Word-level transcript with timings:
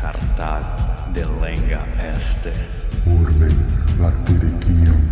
Cartag 0.00 0.64
de 1.12 1.26
lenga 1.40 1.84
este. 2.14 2.52
Urbe 3.04 3.48
latericium 3.98 5.08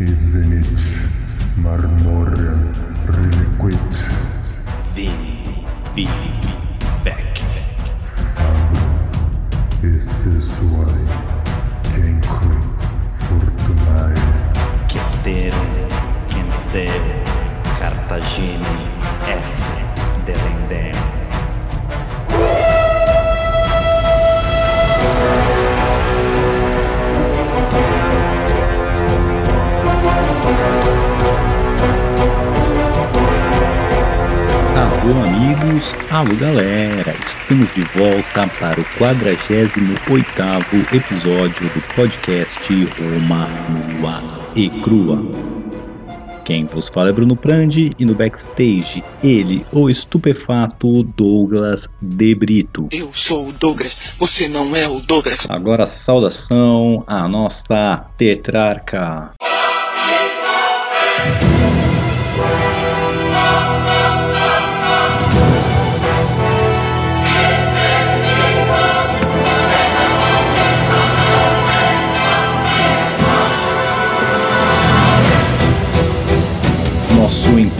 e 0.00 0.04
venit 0.04 0.80
marmorem 1.56 2.72
reliquit 3.06 4.10
Vini, 4.94 5.64
vili, 5.94 6.34
vec. 7.04 7.44
fabrum 8.34 8.98
e 9.84 9.98
sessuae 10.00 11.06
cenque 11.92 12.56
fortunae 13.12 14.14
Ceterum, 14.88 15.88
Cenceu, 16.28 17.02
Cartagine, 17.78 18.66
F. 19.28 19.62
Delendem. 20.24 21.11
Alô 35.02 35.20
amigos, 35.24 35.96
alô 36.10 36.32
galera, 36.36 37.12
estamos 37.20 37.68
de 37.74 37.82
volta 37.98 38.46
para 38.60 38.80
o 38.80 38.84
48º 39.00 40.94
episódio 40.94 41.68
do 41.70 41.82
podcast 41.96 42.60
Roma 42.70 43.48
Nua 43.68 44.22
e 44.54 44.70
Crua. 44.70 45.20
Quem 46.44 46.66
vos 46.66 46.88
fala 46.88 47.08
é 47.08 47.12
Bruno 47.12 47.34
Prandi 47.34 47.90
e 47.98 48.04
no 48.04 48.14
backstage 48.14 49.02
ele, 49.24 49.66
o 49.72 49.90
estupefato 49.90 51.02
Douglas 51.02 51.88
De 52.00 52.32
Brito. 52.36 52.86
Eu 52.92 53.10
sou 53.12 53.48
o 53.48 53.52
Douglas, 53.52 54.14
você 54.16 54.46
não 54.46 54.76
é 54.76 54.86
o 54.86 55.00
Douglas. 55.00 55.48
Agora 55.50 55.84
saudação 55.84 57.02
à 57.08 57.26
nossa 57.28 58.06
tetrarca. 58.16 59.32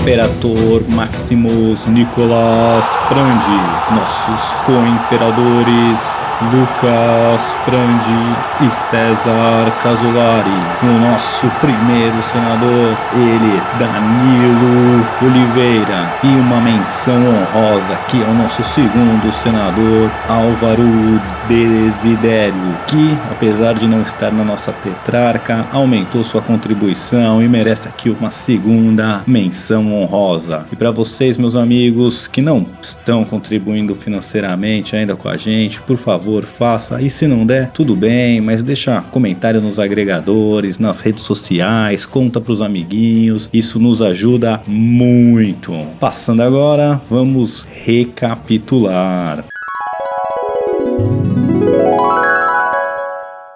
Nosso 0.03 0.11
imperador 0.11 0.83
Maximus 0.89 1.87
Nicolas 1.87 2.97
Prandi, 3.09 3.95
nossos 3.95 4.61
co-imperadores 4.67 6.19
Lucas 6.51 7.57
Prandi 7.65 8.67
e 8.67 8.71
César 8.71 9.71
Casolari, 9.81 10.51
o 10.83 10.99
nosso 10.99 11.47
primeiro 11.61 12.21
senador, 12.21 12.97
ele 13.15 13.63
Danilo 13.79 15.07
Oliveira, 15.23 16.13
e 16.25 16.35
uma 16.37 16.61
menção 16.61 17.23
honrosa 17.25 17.97
que 18.09 18.23
é 18.23 18.27
o 18.27 18.35
nosso 18.35 18.63
segundo 18.65 19.31
senador 19.31 20.11
Álvaro 20.29 21.21
Desidério, 21.49 22.55
que 22.87 23.19
apesar 23.31 23.75
de 23.75 23.89
não 23.89 24.03
estar 24.03 24.33
na 24.33 24.45
nossa 24.45 24.73
tetrarca, 24.73 25.67
aumentou 25.73 26.23
sua 26.23 26.41
contribuição 26.41 27.43
e 27.43 27.49
merece 27.49 27.89
aqui 27.89 28.11
uma 28.11 28.31
segunda 28.31 29.23
menção 29.27 29.93
honrosa. 29.93 30.65
E 30.73 30.77
para 30.77 30.91
vocês, 30.91 31.37
meus 31.37 31.57
amigos, 31.57 32.29
que 32.29 32.41
não 32.41 32.65
estão 32.81 33.25
contribuindo 33.25 33.95
financeiramente 33.95 34.95
ainda 34.95 35.17
com 35.17 35.29
a 35.29 35.37
gente, 35.37 35.83
por 35.83 35.99
favor, 35.99 36.45
faça. 36.45 37.01
E 37.01 37.11
se 37.11 37.27
não 37.27 37.45
der, 37.45 37.73
tudo 37.73 37.97
bem, 37.97 38.41
mas 38.41 38.63
deixa 38.63 39.01
comentário 39.11 39.61
nos 39.61 39.79
agregadores, 39.79 40.79
nas 40.79 41.01
redes 41.01 41.25
sociais, 41.25 42.07
conta 42.07 42.41
pros 42.41 42.63
amiguinhos. 42.63 43.51
Isso 43.53 43.81
nos 43.81 44.01
ajuda 44.01 44.61
muito. 44.67 45.73
Passando 45.99 46.43
agora, 46.43 47.01
vamos 47.11 47.67
recapitular. 47.71 49.45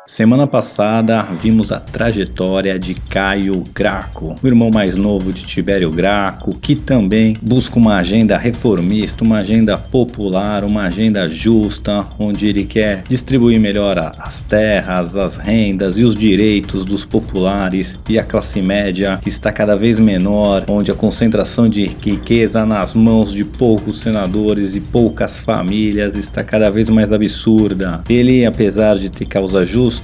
Semana 0.09 0.47
passada 0.47 1.21
vimos 1.25 1.73
a 1.73 1.81
trajetória 1.81 2.79
de 2.79 2.95
Caio 2.95 3.65
Graco, 3.75 4.37
o 4.41 4.47
irmão 4.47 4.71
mais 4.73 4.97
novo 4.97 5.33
de 5.33 5.45
Tibério 5.45 5.91
Graco, 5.91 6.57
que 6.57 6.77
também 6.77 7.37
busca 7.43 7.77
uma 7.77 7.97
agenda 7.97 8.39
reformista, 8.39 9.25
uma 9.25 9.39
agenda 9.39 9.77
popular, 9.77 10.63
uma 10.63 10.85
agenda 10.85 11.29
justa, 11.29 12.07
onde 12.21 12.47
ele 12.47 12.65
quer 12.65 13.03
distribuir 13.09 13.59
melhor 13.59 14.13
as 14.17 14.43
terras, 14.43 15.17
as 15.17 15.39
rendas 15.39 15.99
e 15.99 16.05
os 16.05 16.15
direitos 16.15 16.85
dos 16.85 17.05
populares 17.05 17.99
e 18.09 18.17
a 18.17 18.23
classe 18.23 18.63
média 18.63 19.19
que 19.21 19.29
está 19.29 19.51
cada 19.51 19.75
vez 19.75 19.99
menor, 19.99 20.67
onde 20.69 20.93
a 20.93 20.95
concentração 20.95 21.69
de 21.69 21.83
riqueza 21.85 22.65
nas 22.65 22.95
mãos 22.95 23.33
de 23.33 23.45
poucos 23.45 23.99
senadores 24.03 24.77
e 24.77 24.81
poucas 24.81 25.41
famílias 25.41 26.15
está 26.15 26.45
cada 26.45 26.71
vez 26.71 26.89
mais 26.89 27.13
absurda. 27.13 28.03
Ele, 28.09 28.47
apesar 28.47 28.95
de 28.99 29.11
ter 29.11 29.25
causa 29.25 29.67
justa, 29.67 29.96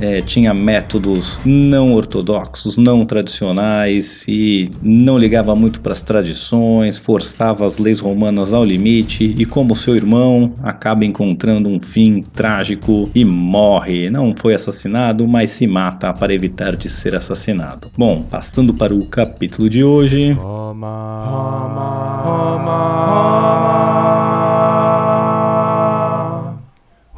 é, 0.00 0.20
tinha 0.20 0.52
métodos 0.54 1.40
não 1.44 1.92
ortodoxos, 1.92 2.76
não 2.76 3.04
tradicionais 3.04 4.24
e 4.28 4.70
não 4.82 5.18
ligava 5.18 5.54
muito 5.54 5.80
para 5.80 5.92
as 5.92 6.02
tradições, 6.02 6.98
forçava 6.98 7.64
as 7.64 7.78
leis 7.78 8.00
romanas 8.00 8.52
ao 8.52 8.64
limite 8.64 9.34
e, 9.36 9.44
como 9.44 9.76
seu 9.76 9.96
irmão, 9.96 10.52
acaba 10.62 11.04
encontrando 11.04 11.68
um 11.68 11.80
fim 11.80 12.22
trágico 12.32 13.10
e 13.14 13.24
morre. 13.24 14.10
Não 14.10 14.34
foi 14.36 14.54
assassinado, 14.54 15.26
mas 15.26 15.50
se 15.50 15.66
mata 15.66 16.12
para 16.12 16.34
evitar 16.34 16.76
de 16.76 16.88
ser 16.88 17.14
assassinado. 17.14 17.90
Bom, 17.96 18.22
passando 18.22 18.74
para 18.74 18.94
o 18.94 19.06
capítulo 19.06 19.68
de 19.68 19.84
hoje. 19.84 20.32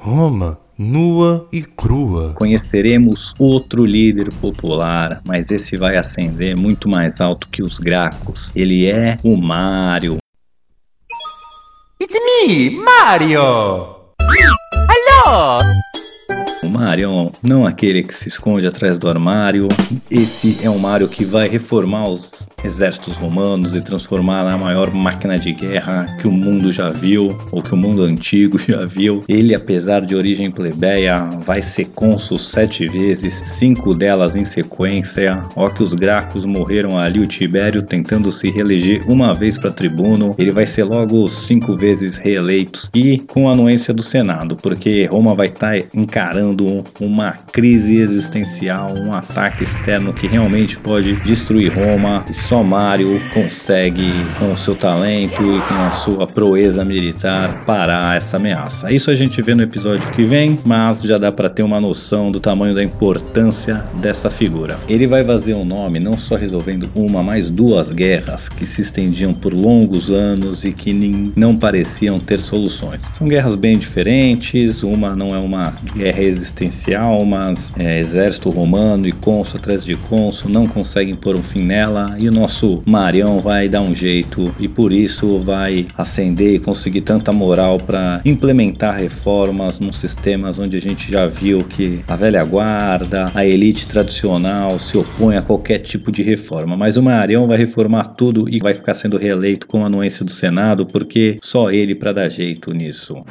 Roma, 0.03 0.60
nua 0.81 1.47
e 1.53 1.63
crua. 1.63 2.33
Conheceremos 2.33 3.35
outro 3.39 3.85
líder 3.85 4.33
popular, 4.41 5.21
mas 5.27 5.51
esse 5.51 5.77
vai 5.77 5.99
ascender 5.99 6.57
muito 6.57 6.89
mais 6.89 7.21
alto 7.21 7.49
que 7.51 7.63
os 7.63 7.79
Gracos. 7.79 8.51
Ele 8.57 8.89
é 8.89 9.19
o 9.23 9.37
Mário. 9.37 10.17
It's 12.01 12.15
me, 12.15 12.71
Mario! 12.71 13.43
Hello! 14.89 15.61
O 16.63 16.69
Mario 16.69 17.33
não 17.43 17.65
aquele 17.65 18.03
que 18.03 18.15
se 18.15 18.29
esconde 18.29 18.67
atrás 18.67 18.99
do 18.99 19.09
armário. 19.09 19.67
Esse 20.11 20.59
é 20.63 20.69
um 20.69 20.79
Mario 20.79 21.09
que 21.09 21.25
vai 21.25 21.49
reformar 21.49 22.07
os 22.09 22.51
exércitos 22.63 23.17
romanos 23.17 23.75
e 23.75 23.81
transformar 23.81 24.45
na 24.45 24.59
maior 24.59 24.93
máquina 24.93 25.39
de 25.39 25.53
guerra 25.53 26.17
que 26.21 26.29
o 26.29 26.33
mundo 26.33 26.71
já 26.71 26.91
viu, 26.91 27.37
ou 27.51 27.63
que 27.63 27.73
o 27.73 27.77
mundo 27.77 28.03
antigo 28.03 28.59
já 28.61 28.85
viu. 28.85 29.25
Ele, 29.27 29.55
apesar 29.55 30.01
de 30.01 30.15
origem 30.15 30.51
plebeia, 30.51 31.23
vai 31.47 31.63
ser 31.63 31.87
cônsul 31.87 32.37
sete 32.37 32.87
vezes, 32.89 33.43
cinco 33.47 33.95
delas 33.95 34.37
em 34.37 34.45
sequência. 34.45 35.43
Ó 35.57 35.71
que 35.71 35.83
os 35.83 35.95
Gracos 35.95 36.45
morreram 36.45 36.99
ali, 36.99 37.21
o 37.21 37.27
Tibério 37.27 37.83
tentando 37.83 38.31
se 38.31 38.51
reeleger 38.51 39.11
uma 39.11 39.35
vez 39.35 39.57
para 39.57 39.71
tribuno. 39.71 40.35
Ele 40.37 40.51
vai 40.51 40.67
ser 40.67 40.85
logo 40.85 41.27
cinco 41.27 41.75
vezes 41.75 42.19
reeleito 42.19 42.91
e 42.95 43.19
com 43.19 43.49
a 43.49 43.53
anuência 43.53 43.95
do 43.95 44.03
Senado, 44.03 44.57
porque 44.57 45.07
Roma 45.07 45.35
vai 45.35 45.47
estar 45.47 45.73
encarando 45.95 46.50
uma 47.01 47.33
crise 47.33 47.99
existencial, 47.99 48.95
um 48.95 49.13
ataque 49.13 49.63
externo 49.63 50.13
que 50.13 50.27
realmente 50.27 50.79
pode 50.79 51.17
destruir 51.21 51.73
Roma. 51.73 52.25
E 52.29 52.35
só 52.35 52.63
Mário 52.63 53.21
consegue, 53.33 54.11
com 54.39 54.53
o 54.53 54.57
seu 54.57 54.75
talento 54.75 55.43
e 55.43 55.61
com 55.63 55.75
a 55.75 55.91
sua 55.91 56.27
proeza 56.27 56.85
militar, 56.85 57.65
parar 57.65 58.17
essa 58.17 58.37
ameaça. 58.37 58.93
Isso 58.93 59.11
a 59.11 59.15
gente 59.15 59.41
vê 59.43 59.55
no 59.55 59.63
episódio 59.63 60.11
que 60.11 60.25
vem, 60.25 60.59
mas 60.65 61.03
já 61.03 61.19
dá 61.19 61.31
para 61.31 61.51
ter 61.51 61.63
uma 61.63 61.81
noção 61.81 62.31
do 62.31 62.41
tamanho 62.41 62.75
da 62.75 62.83
importância 62.83 63.85
dessa 64.01 64.31
figura. 64.31 64.79
Ele 64.89 65.07
vai 65.07 65.25
fazer 65.25 65.55
um 65.55 65.65
nome 65.65 66.01
não 66.01 66.17
só 66.17 66.37
resolvendo 66.37 66.89
uma, 66.95 67.23
mas 67.23 67.51
duas 67.51 67.91
guerras 67.91 68.49
que 68.49 68.67
se 68.67 68.81
estendiam 68.81 69.35
por 69.35 69.55
longos 69.55 70.11
anos 70.11 70.65
e 70.65 70.73
que 70.73 70.93
nem, 70.93 71.33
não 71.37 71.57
pareciam 71.57 72.19
ter 72.19 72.41
soluções. 72.41 73.09
São 73.13 73.29
guerras 73.29 73.57
bem 73.57 73.79
diferentes, 73.79 74.83
uma 74.83 75.15
não 75.15 75.29
é 75.29 75.39
uma 75.39 75.75
guerra 75.95 76.23
existencial, 76.41 77.25
mas 77.25 77.71
é, 77.79 78.01
exército 78.01 78.51
romano 78.51 79.07
e 79.07 79.13
cônsul 79.13 79.59
atrás 79.59 79.85
de 79.85 79.95
cônsul 79.95 80.51
não 80.51 80.67
conseguem 80.67 81.15
pôr 81.15 81.37
um 81.37 81.43
fim 81.43 81.63
nela 81.63 82.17
e 82.19 82.29
o 82.29 82.33
nosso 82.33 82.83
Marião 82.87 83.39
vai 83.39 83.69
dar 83.69 83.83
um 83.83 83.95
jeito 83.95 84.55
e 84.59 84.69
por 84.69 84.93
isso 84.93 85.39
vai 85.39 85.87
ascender 85.97 86.55
e 86.55 86.59
conseguir 86.59 87.03
tanta 87.03 87.33
moral 87.33 87.79
para 87.79 88.21
implementar 88.25 88.97
reformas 88.97 89.79
num 89.79 89.93
sistemas 89.93 90.59
onde 90.59 90.77
a 90.77 90.81
gente 90.81 91.11
já 91.13 91.27
viu 91.27 91.63
que 91.65 92.01
a 92.09 92.17
velha 92.17 92.43
guarda, 92.45 93.31
a 93.35 93.45
elite 93.45 93.87
tradicional 93.87 94.79
se 94.79 94.97
opõe 94.97 95.37
a 95.37 95.43
qualquer 95.43 95.79
tipo 95.79 96.11
de 96.11 96.23
reforma, 96.23 96.77
mas 96.77 96.97
o 96.97 97.03
Marião 97.03 97.47
vai 97.47 97.59
reformar 97.59 98.05
tudo 98.05 98.49
e 98.49 98.59
vai 98.59 98.75
ficar 98.75 98.95
sendo 98.95 99.19
reeleito 99.19 99.67
com 99.67 99.83
a 99.83 99.87
anuência 99.87 100.25
do 100.25 100.31
Senado 100.31 100.87
porque 100.87 101.39
só 101.43 101.71
ele 101.71 101.95
para 101.95 102.13
dar 102.13 102.29
jeito 102.29 102.73
nisso. 102.73 103.25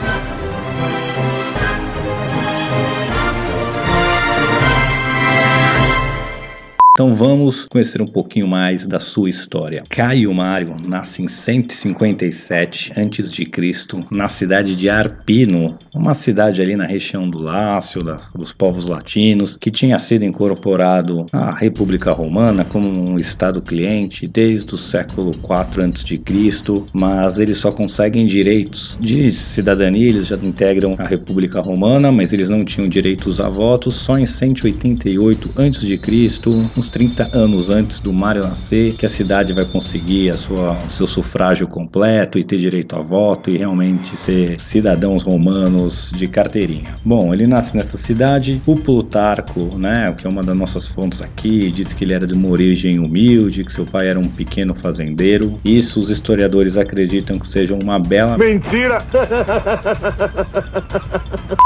Então 6.99 7.13
vamos 7.13 7.65
conhecer 7.65 8.01
um 8.01 8.05
pouquinho 8.05 8.45
mais 8.45 8.85
da 8.85 8.99
sua 8.99 9.29
história. 9.29 9.81
Caio 9.87 10.33
Mário 10.33 10.75
nasce 10.85 11.23
em 11.23 11.29
157 11.29 12.91
a.C. 12.91 14.05
na 14.11 14.27
cidade 14.27 14.75
de 14.75 14.89
Arpino, 14.89 15.79
uma 15.95 16.13
cidade 16.13 16.61
ali 16.61 16.75
na 16.75 16.85
região 16.85 17.29
do 17.29 17.39
Lácio, 17.39 18.03
da, 18.03 18.19
dos 18.35 18.51
povos 18.51 18.87
latinos, 18.87 19.55
que 19.55 19.71
tinha 19.71 19.97
sido 19.97 20.25
incorporado 20.25 21.25
à 21.31 21.57
República 21.57 22.11
Romana 22.11 22.65
como 22.65 22.89
um 22.89 23.17
estado 23.17 23.61
cliente 23.61 24.27
desde 24.27 24.75
o 24.75 24.77
século 24.77 25.31
4 25.37 25.81
a.C., 25.81 26.21
mas 26.91 27.39
eles 27.39 27.59
só 27.59 27.71
conseguem 27.71 28.25
direitos 28.25 28.97
de 28.99 29.31
cidadania, 29.31 30.09
eles 30.09 30.27
já 30.27 30.35
integram 30.35 30.95
a 30.97 31.07
República 31.07 31.61
Romana, 31.61 32.11
mas 32.11 32.33
eles 32.33 32.49
não 32.49 32.65
tinham 32.65 32.89
direitos 32.89 33.39
a 33.39 33.47
votos 33.47 33.95
só 33.95 34.19
em 34.19 34.25
188 34.25 35.49
a.C., 35.55 36.88
uns 36.89 36.91
30 36.91 37.29
anos 37.33 37.69
antes 37.69 37.99
do 38.01 38.11
Mário 38.11 38.41
nascer, 38.41 38.93
que 38.93 39.05
a 39.05 39.09
cidade 39.09 39.53
vai 39.53 39.65
conseguir 39.65 40.31
a 40.31 40.35
sua, 40.35 40.77
o 40.85 40.89
seu 40.89 41.05
sufrágio 41.05 41.67
completo 41.67 42.39
e 42.39 42.43
ter 42.43 42.57
direito 42.57 42.95
a 42.95 43.01
voto 43.01 43.51
e 43.51 43.57
realmente 43.57 44.09
ser 44.15 44.59
cidadãos 44.59 45.23
romanos 45.23 46.11
de 46.15 46.27
carteirinha. 46.27 46.95
Bom, 47.05 47.33
ele 47.33 47.45
nasce 47.45 47.77
nessa 47.77 47.97
cidade, 47.97 48.61
o 48.65 48.75
Plutarco, 48.75 49.77
né, 49.77 50.13
que 50.17 50.25
é 50.25 50.29
uma 50.29 50.41
das 50.41 50.57
nossas 50.57 50.87
fontes 50.87 51.21
aqui, 51.21 51.71
diz 51.71 51.93
que 51.93 52.03
ele 52.03 52.13
era 52.13 52.25
de 52.25 52.33
uma 52.33 52.49
origem 52.49 52.99
humilde, 52.99 53.63
que 53.63 53.71
seu 53.71 53.85
pai 53.85 54.07
era 54.07 54.19
um 54.19 54.27
pequeno 54.27 54.73
fazendeiro. 54.75 55.57
Isso 55.63 55.99
os 55.99 56.09
historiadores 56.09 56.77
acreditam 56.77 57.37
que 57.37 57.47
seja 57.47 57.75
uma 57.75 57.99
bela 57.99 58.37
Mentira! 58.37 58.97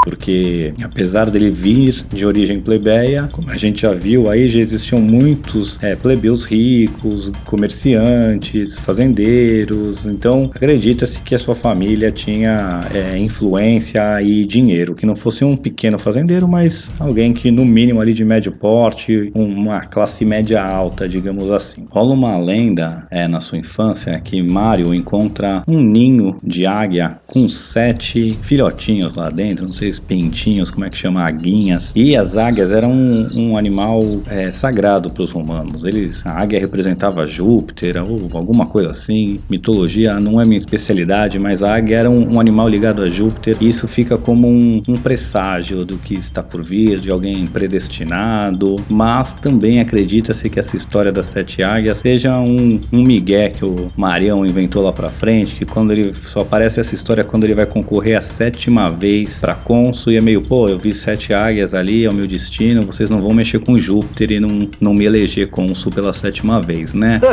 porque 0.04 0.74
apesar 0.82 1.30
dele 1.30 1.50
vir 1.50 2.04
de 2.12 2.26
origem 2.26 2.60
plebeia, 2.60 3.28
como 3.32 3.50
a 3.50 3.56
gente 3.56 3.82
já 3.82 3.94
viu 3.94 4.30
aí, 4.30 4.48
já 4.48 4.60
existiam 4.60 5.00
muitos 5.14 5.82
é, 5.82 5.94
plebeus 5.94 6.44
ricos, 6.44 7.30
comerciantes, 7.44 8.78
fazendeiros, 8.78 10.06
então 10.06 10.50
acredita-se 10.54 11.22
que 11.22 11.34
a 11.34 11.38
sua 11.38 11.54
família 11.54 12.10
tinha 12.10 12.80
é, 12.92 13.16
influência 13.16 14.02
e 14.20 14.44
dinheiro, 14.44 14.94
que 14.94 15.06
não 15.06 15.14
fosse 15.14 15.44
um 15.44 15.56
pequeno 15.56 15.98
fazendeiro, 15.98 16.48
mas 16.48 16.90
alguém 16.98 17.32
que 17.32 17.50
no 17.50 17.64
mínimo 17.64 18.00
ali 18.00 18.12
de 18.12 18.24
médio 18.24 18.52
porte, 18.52 19.30
uma 19.34 19.80
classe 19.80 20.24
média 20.24 20.62
alta, 20.62 21.08
digamos 21.08 21.50
assim. 21.50 21.86
Rola 21.90 22.12
uma 22.12 22.36
lenda 22.36 23.06
é, 23.10 23.28
na 23.28 23.40
sua 23.40 23.58
infância 23.58 24.18
que 24.20 24.42
Mario 24.42 24.92
encontra 24.92 25.62
um 25.68 25.80
ninho 25.80 26.36
de 26.42 26.66
águia 26.66 27.18
com 27.26 27.46
sete 27.46 28.36
filhotinhos 28.42 29.12
lá 29.12 29.30
dentro, 29.30 29.68
não 29.68 29.76
sei 29.76 29.92
se 29.92 30.02
pintinhos, 30.02 30.70
como 30.70 30.84
é 30.84 30.90
que 30.90 30.98
chama, 30.98 31.24
aguinhas. 31.24 31.92
E 31.94 32.16
as 32.16 32.36
águias 32.36 32.72
eram 32.72 32.90
um, 32.92 33.50
um 33.50 33.56
animal 33.56 34.00
é, 34.28 34.50
sagrado 34.50 35.03
para 35.10 35.22
os 35.22 35.32
romanos. 35.32 35.84
Eles, 35.84 36.24
a 36.24 36.42
águia 36.42 36.60
representava 36.60 37.26
Júpiter 37.26 38.02
ou 38.02 38.28
alguma 38.32 38.66
coisa 38.66 38.90
assim. 38.90 39.40
Mitologia 39.50 40.18
não 40.20 40.40
é 40.40 40.44
minha 40.44 40.58
especialidade, 40.58 41.38
mas 41.38 41.62
a 41.62 41.74
águia 41.74 41.96
era 41.96 42.10
um, 42.10 42.34
um 42.34 42.40
animal 42.40 42.68
ligado 42.68 43.02
a 43.02 43.08
Júpiter. 43.08 43.56
E 43.60 43.68
isso 43.68 43.86
fica 43.88 44.16
como 44.16 44.48
um, 44.48 44.82
um 44.88 44.96
presságio 44.96 45.84
do 45.84 45.98
que 45.98 46.14
está 46.14 46.42
por 46.42 46.62
vir, 46.62 46.98
de 47.00 47.10
alguém 47.10 47.46
predestinado. 47.46 48.76
Mas 48.88 49.34
também 49.34 49.80
acredita-se 49.80 50.48
que 50.48 50.58
essa 50.58 50.76
história 50.76 51.12
das 51.12 51.28
sete 51.28 51.62
águias 51.62 51.98
seja 51.98 52.38
um, 52.38 52.80
um 52.92 53.02
migué 53.02 53.50
que 53.50 53.64
o 53.64 53.90
Marião 53.96 54.44
inventou 54.44 54.82
lá 54.82 54.92
para 54.92 55.10
frente, 55.10 55.54
que 55.54 55.64
quando 55.64 55.92
ele 55.92 56.12
só 56.22 56.40
aparece 56.40 56.80
essa 56.80 56.94
história 56.94 57.24
quando 57.24 57.44
ele 57.44 57.54
vai 57.54 57.66
concorrer 57.66 58.16
a 58.16 58.20
sétima 58.20 58.90
vez 58.90 59.40
para 59.40 59.54
cônsul 59.54 60.12
e 60.12 60.16
é 60.16 60.20
meio, 60.20 60.42
pô, 60.42 60.68
eu 60.68 60.78
vi 60.78 60.92
sete 60.94 61.34
águias 61.34 61.74
ali, 61.74 62.04
é 62.04 62.10
o 62.10 62.14
meu 62.14 62.26
destino, 62.26 62.86
vocês 62.86 63.10
não 63.10 63.20
vão 63.20 63.32
mexer 63.32 63.58
com 63.58 63.78
Júpiter 63.78 64.32
e 64.32 64.40
não, 64.40 64.68
não 64.84 64.94
me 64.94 65.06
eleger 65.06 65.48
cônsul 65.48 65.90
pela 65.90 66.12
sétima 66.12 66.60
vez, 66.60 66.92
né? 66.94 67.20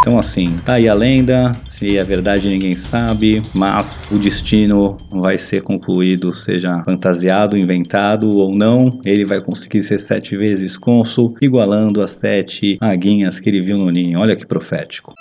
Então 0.00 0.18
assim, 0.18 0.58
tá 0.64 0.74
aí 0.74 0.88
a 0.88 0.94
lenda, 0.94 1.52
se 1.68 1.98
é 1.98 2.02
verdade 2.02 2.48
ninguém 2.48 2.74
sabe, 2.74 3.42
mas 3.54 4.08
o 4.10 4.18
destino 4.18 4.96
vai 5.10 5.36
ser 5.36 5.60
concluído, 5.60 6.32
seja 6.32 6.82
fantasiado, 6.84 7.56
inventado 7.56 8.30
ou 8.30 8.54
não, 8.54 8.98
ele 9.04 9.26
vai 9.26 9.42
conseguir 9.42 9.82
ser 9.82 9.98
sete 9.98 10.36
vezes 10.38 10.78
cônsul, 10.78 11.36
igualando 11.42 12.02
as 12.02 12.12
sete 12.12 12.78
aguinhas 12.80 13.38
que 13.38 13.50
ele 13.50 13.60
viu 13.60 13.76
no 13.76 13.90
ninho. 13.90 14.18
Olha 14.20 14.34
que 14.34 14.46
profético. 14.46 15.14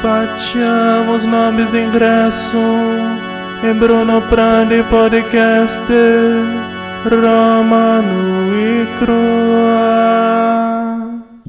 Facciamo 0.00 1.16
os 1.16 1.24
nomes 1.24 1.74
ingresso 1.74 2.56
e 3.64 3.74
Bruno 3.74 4.22
Prandi 4.28 4.82
Podcast 4.84 5.82
Romano 7.08 8.52
e 8.52 8.86
Crua. 8.98 10.65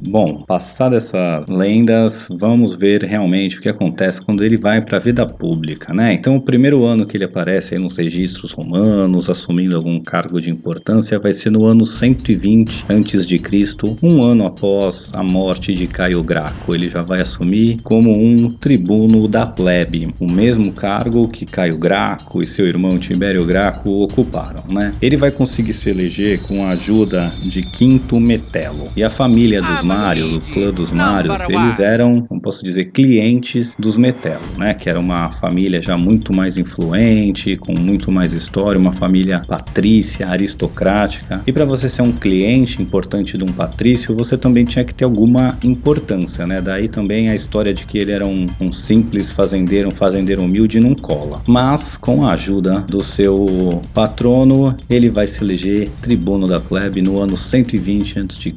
Bom, 0.00 0.44
passadas 0.46 0.98
essas 1.08 1.48
lendas, 1.48 2.28
vamos 2.30 2.76
ver 2.76 3.04
realmente 3.04 3.58
o 3.58 3.60
que 3.60 3.68
acontece 3.68 4.22
quando 4.22 4.44
ele 4.44 4.56
vai 4.56 4.80
para 4.80 4.98
a 4.98 5.00
vida 5.00 5.26
pública, 5.26 5.92
né? 5.92 6.12
Então, 6.12 6.36
o 6.36 6.40
primeiro 6.40 6.84
ano 6.84 7.06
que 7.06 7.16
ele 7.16 7.24
aparece 7.24 7.74
aí 7.74 7.80
nos 7.80 7.96
registros 7.96 8.52
romanos, 8.52 9.30
assumindo 9.30 9.76
algum 9.76 10.00
cargo 10.00 10.40
de 10.40 10.50
importância, 10.50 11.18
vai 11.18 11.32
ser 11.32 11.50
no 11.50 11.64
ano 11.64 11.84
120 11.84 12.86
a.C., 12.88 13.96
um 14.02 14.22
ano 14.22 14.46
após 14.46 15.12
a 15.14 15.22
morte 15.22 15.74
de 15.74 15.86
Caio 15.86 16.22
Graco. 16.22 16.74
Ele 16.74 16.88
já 16.88 17.02
vai 17.02 17.20
assumir 17.20 17.80
como 17.82 18.10
um 18.12 18.50
tribuno 18.50 19.26
da 19.26 19.46
plebe, 19.46 20.12
o 20.20 20.30
mesmo 20.30 20.72
cargo 20.72 21.28
que 21.28 21.46
Caio 21.46 21.76
Graco 21.76 22.42
e 22.42 22.46
seu 22.46 22.66
irmão 22.66 22.98
Tibério 22.98 23.44
Graco 23.44 23.90
ocuparam, 24.02 24.64
né? 24.68 24.94
Ele 25.00 25.16
vai 25.16 25.30
conseguir 25.30 25.72
se 25.72 25.90
eleger 25.90 26.40
com 26.42 26.64
a 26.64 26.70
ajuda 26.70 27.32
de 27.42 27.62
Quinto 27.62 28.20
Metelo 28.20 28.88
e 28.96 29.02
a 29.02 29.10
família 29.10 29.62
dos 29.62 29.82
Mários, 29.88 30.34
o 30.34 30.40
clã 30.40 30.70
dos 30.70 30.92
Mários, 30.92 31.40
eles 31.48 31.80
eram, 31.80 32.20
como 32.20 32.40
posso 32.40 32.62
dizer, 32.62 32.84
clientes 32.92 33.74
dos 33.78 33.96
Metelo, 33.96 34.40
né? 34.58 34.74
Que 34.74 34.90
era 34.90 35.00
uma 35.00 35.32
família 35.32 35.80
já 35.80 35.96
muito 35.96 36.34
mais 36.34 36.58
influente, 36.58 37.56
com 37.56 37.72
muito 37.72 38.12
mais 38.12 38.34
história, 38.34 38.78
uma 38.78 38.92
família 38.92 39.42
patrícia, 39.48 40.28
aristocrática. 40.28 41.42
E 41.46 41.52
para 41.52 41.64
você 41.64 41.88
ser 41.88 42.02
um 42.02 42.12
cliente 42.12 42.82
importante 42.82 43.38
de 43.38 43.44
um 43.44 43.48
patrício, 43.48 44.14
você 44.14 44.36
também 44.36 44.66
tinha 44.66 44.84
que 44.84 44.92
ter 44.92 45.04
alguma 45.04 45.56
importância, 45.64 46.46
né? 46.46 46.60
Daí 46.60 46.86
também 46.86 47.30
a 47.30 47.34
história 47.34 47.72
de 47.72 47.86
que 47.86 47.96
ele 47.96 48.12
era 48.12 48.26
um, 48.26 48.46
um 48.60 48.72
simples 48.72 49.32
fazendeiro, 49.32 49.88
um 49.88 49.94
fazendeiro 49.94 50.42
humilde, 50.42 50.80
não 50.80 50.94
cola. 50.94 51.42
Mas 51.46 51.96
com 51.96 52.26
a 52.26 52.34
ajuda 52.34 52.82
do 52.82 53.02
seu 53.02 53.80
patrono, 53.94 54.76
ele 54.90 55.08
vai 55.08 55.26
se 55.26 55.42
eleger 55.42 55.88
tribuno 56.02 56.46
da 56.46 56.60
plebe 56.60 57.00
no 57.00 57.18
ano 57.18 57.36
120 57.36 58.18
a.C. 58.18 58.54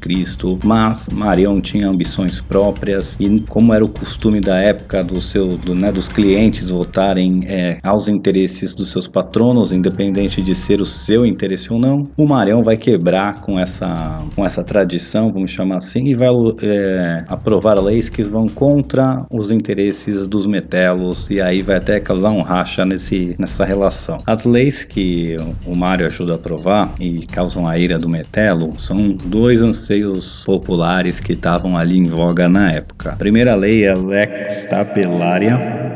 Mas 0.63 1.07
Marião 1.21 1.61
tinha 1.61 1.87
ambições 1.87 2.41
próprias 2.41 3.15
e 3.19 3.39
como 3.41 3.73
era 3.73 3.85
o 3.85 3.87
costume 3.87 4.41
da 4.41 4.57
época 4.57 5.03
do 5.03 5.21
seu, 5.21 5.47
do, 5.47 5.75
né, 5.75 5.91
dos 5.91 6.07
clientes 6.07 6.71
votarem 6.71 7.41
é, 7.45 7.77
aos 7.83 8.07
interesses 8.07 8.73
dos 8.73 8.91
seus 8.91 9.07
patronos, 9.07 9.71
independente 9.71 10.41
de 10.41 10.55
ser 10.55 10.81
o 10.81 10.85
seu 10.85 11.23
interesse 11.23 11.71
ou 11.71 11.79
não, 11.79 12.07
o 12.17 12.27
Marião 12.27 12.63
vai 12.63 12.75
quebrar 12.75 13.39
com 13.39 13.59
essa, 13.59 13.93
com 14.35 14.43
essa 14.43 14.63
tradição, 14.63 15.31
vamos 15.31 15.51
chamar 15.51 15.77
assim, 15.77 16.07
e 16.07 16.15
vai 16.15 16.29
é, 16.63 17.23
aprovar 17.27 17.79
leis 17.79 18.09
que 18.09 18.23
vão 18.23 18.47
contra 18.47 19.23
os 19.31 19.51
interesses 19.51 20.27
dos 20.27 20.47
metelos 20.47 21.29
e 21.29 21.39
aí 21.39 21.61
vai 21.61 21.77
até 21.77 21.99
causar 21.99 22.31
um 22.31 22.41
racha 22.41 22.83
nesse, 22.83 23.35
nessa 23.37 23.63
relação. 23.63 24.17
As 24.25 24.45
leis 24.45 24.83
que 24.83 25.35
o 25.67 25.75
Mário 25.75 26.07
ajuda 26.07 26.33
a 26.33 26.35
aprovar 26.35 26.91
e 26.99 27.19
causam 27.31 27.67
a 27.67 27.77
ira 27.77 27.99
do 27.99 28.09
metelo 28.09 28.73
são 28.79 29.09
dois 29.09 29.61
anseios 29.61 30.43
populares 30.45 31.10
que 31.19 31.33
estavam 31.33 31.77
ali 31.77 31.97
em 31.97 32.05
voga 32.05 32.47
na 32.47 32.71
época. 32.71 33.11
A 33.11 33.15
primeira 33.15 33.55
lei 33.55 33.85
é 33.85 33.93
Lex 33.93 34.65
Tabellaria, 34.65 35.90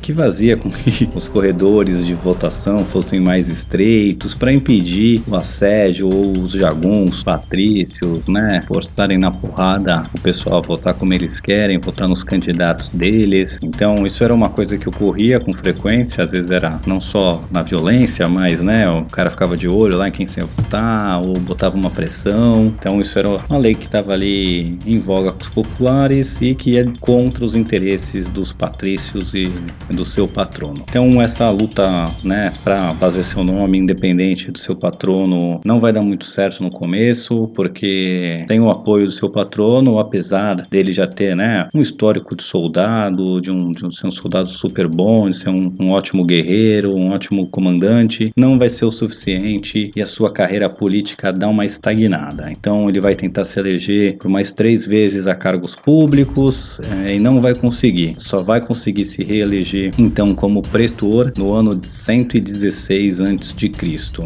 que 0.00 0.14
fazia 0.14 0.56
com 0.56 0.70
que 0.70 1.08
os 1.14 1.28
corredores 1.28 2.06
de 2.06 2.14
votação 2.14 2.84
fossem 2.84 3.20
mais 3.20 3.48
estreitos 3.48 4.34
para 4.34 4.52
impedir 4.52 5.22
o 5.26 5.36
assédio 5.36 6.08
ou 6.12 6.38
os 6.38 6.52
jaguns, 6.52 7.22
patrícios, 7.22 8.26
né, 8.26 8.62
forçarem 8.66 9.18
na 9.18 9.30
porrada 9.30 10.04
o 10.14 10.20
pessoal 10.20 10.58
a 10.58 10.60
votar 10.60 10.94
como 10.94 11.12
eles 11.12 11.40
querem, 11.40 11.78
votar 11.78 12.08
nos 12.08 12.22
candidatos 12.22 12.88
deles. 12.88 13.58
Então 13.62 14.06
isso 14.06 14.22
era 14.22 14.32
uma 14.32 14.48
coisa 14.48 14.78
que 14.78 14.88
ocorria 14.88 15.40
com 15.40 15.52
frequência, 15.52 16.24
às 16.24 16.30
vezes 16.30 16.50
era 16.50 16.80
não 16.86 17.00
só 17.00 17.42
na 17.50 17.62
violência, 17.62 18.28
mas 18.28 18.62
né, 18.62 18.88
o 18.88 19.04
cara 19.04 19.30
ficava 19.30 19.56
de 19.56 19.68
olho 19.68 19.96
lá 19.96 20.08
em 20.08 20.12
quem 20.12 20.26
se 20.26 20.40
ia 20.40 20.46
votar 20.46 21.20
ou 21.20 21.38
botava 21.38 21.76
uma 21.76 21.90
pressão. 21.90 22.66
Então 22.66 23.00
isso 23.00 23.18
era 23.18 23.28
uma 23.28 23.58
lei 23.58 23.74
que 23.74 23.86
estava 23.86 24.12
ali 24.12 24.78
em 24.86 25.00
voga 25.00 25.32
com 25.32 25.40
os 25.40 25.48
populares 25.48 26.40
e 26.40 26.54
que 26.54 26.72
ia 26.72 26.90
contra 27.00 27.44
os 27.44 27.54
interesses 27.54 28.30
dos 28.30 28.52
patrícios 28.52 29.34
e 29.34 29.50
do 29.90 30.04
seu 30.04 30.28
patrono. 30.28 30.84
Então 30.88 31.20
essa 31.20 31.48
luta, 31.50 32.06
né, 32.22 32.52
para 32.62 32.94
fazer 32.94 33.24
seu 33.24 33.42
nome 33.44 33.78
independente 33.78 34.50
do 34.50 34.58
seu 34.58 34.76
patrono 34.76 35.60
não 35.64 35.80
vai 35.80 35.92
dar 35.92 36.02
muito 36.02 36.24
certo 36.24 36.62
no 36.62 36.70
começo, 36.70 37.48
porque 37.54 38.44
tem 38.46 38.60
o 38.60 38.70
apoio 38.70 39.06
do 39.06 39.12
seu 39.12 39.30
patrono, 39.30 39.98
apesar 39.98 40.54
dele 40.70 40.92
já 40.92 41.06
ter, 41.06 41.34
né, 41.34 41.68
um 41.74 41.80
histórico 41.80 42.36
de 42.36 42.42
soldado, 42.42 43.40
de 43.40 43.50
um, 43.50 43.72
de 43.72 43.86
um 43.86 43.90
ser 43.90 44.06
um 44.06 44.10
soldado 44.10 44.48
super 44.48 44.86
bom, 44.88 45.30
de 45.30 45.36
ser 45.36 45.50
um, 45.50 45.74
um 45.78 45.90
ótimo 45.90 46.24
guerreiro, 46.24 46.94
um 46.94 47.12
ótimo 47.12 47.46
comandante, 47.48 48.30
não 48.36 48.58
vai 48.58 48.70
ser 48.70 48.84
o 48.84 48.90
suficiente 48.90 49.90
e 49.94 50.02
a 50.02 50.06
sua 50.06 50.32
carreira 50.32 50.68
política 50.68 51.32
dá 51.32 51.48
uma 51.48 51.64
estagnada. 51.64 52.50
Então 52.50 52.88
ele 52.88 53.00
vai 53.00 53.14
tentar 53.14 53.44
se 53.44 53.58
eleger 53.58 54.16
por 54.18 54.28
mais 54.28 54.52
três 54.52 54.86
vezes 54.86 55.26
a 55.26 55.34
cargos 55.34 55.76
públicos 55.76 56.80
é, 57.04 57.14
e 57.14 57.20
não 57.20 57.40
vai 57.40 57.54
conseguir. 57.54 58.14
Só 58.18 58.42
vai 58.42 58.60
conseguir 58.60 59.04
se 59.04 59.22
reeleger 59.24 59.77
então 59.98 60.34
como 60.34 60.62
pretor 60.62 61.32
no 61.36 61.52
ano 61.52 61.74
de 61.74 61.88
116 61.88 63.20
a.C., 63.20 63.70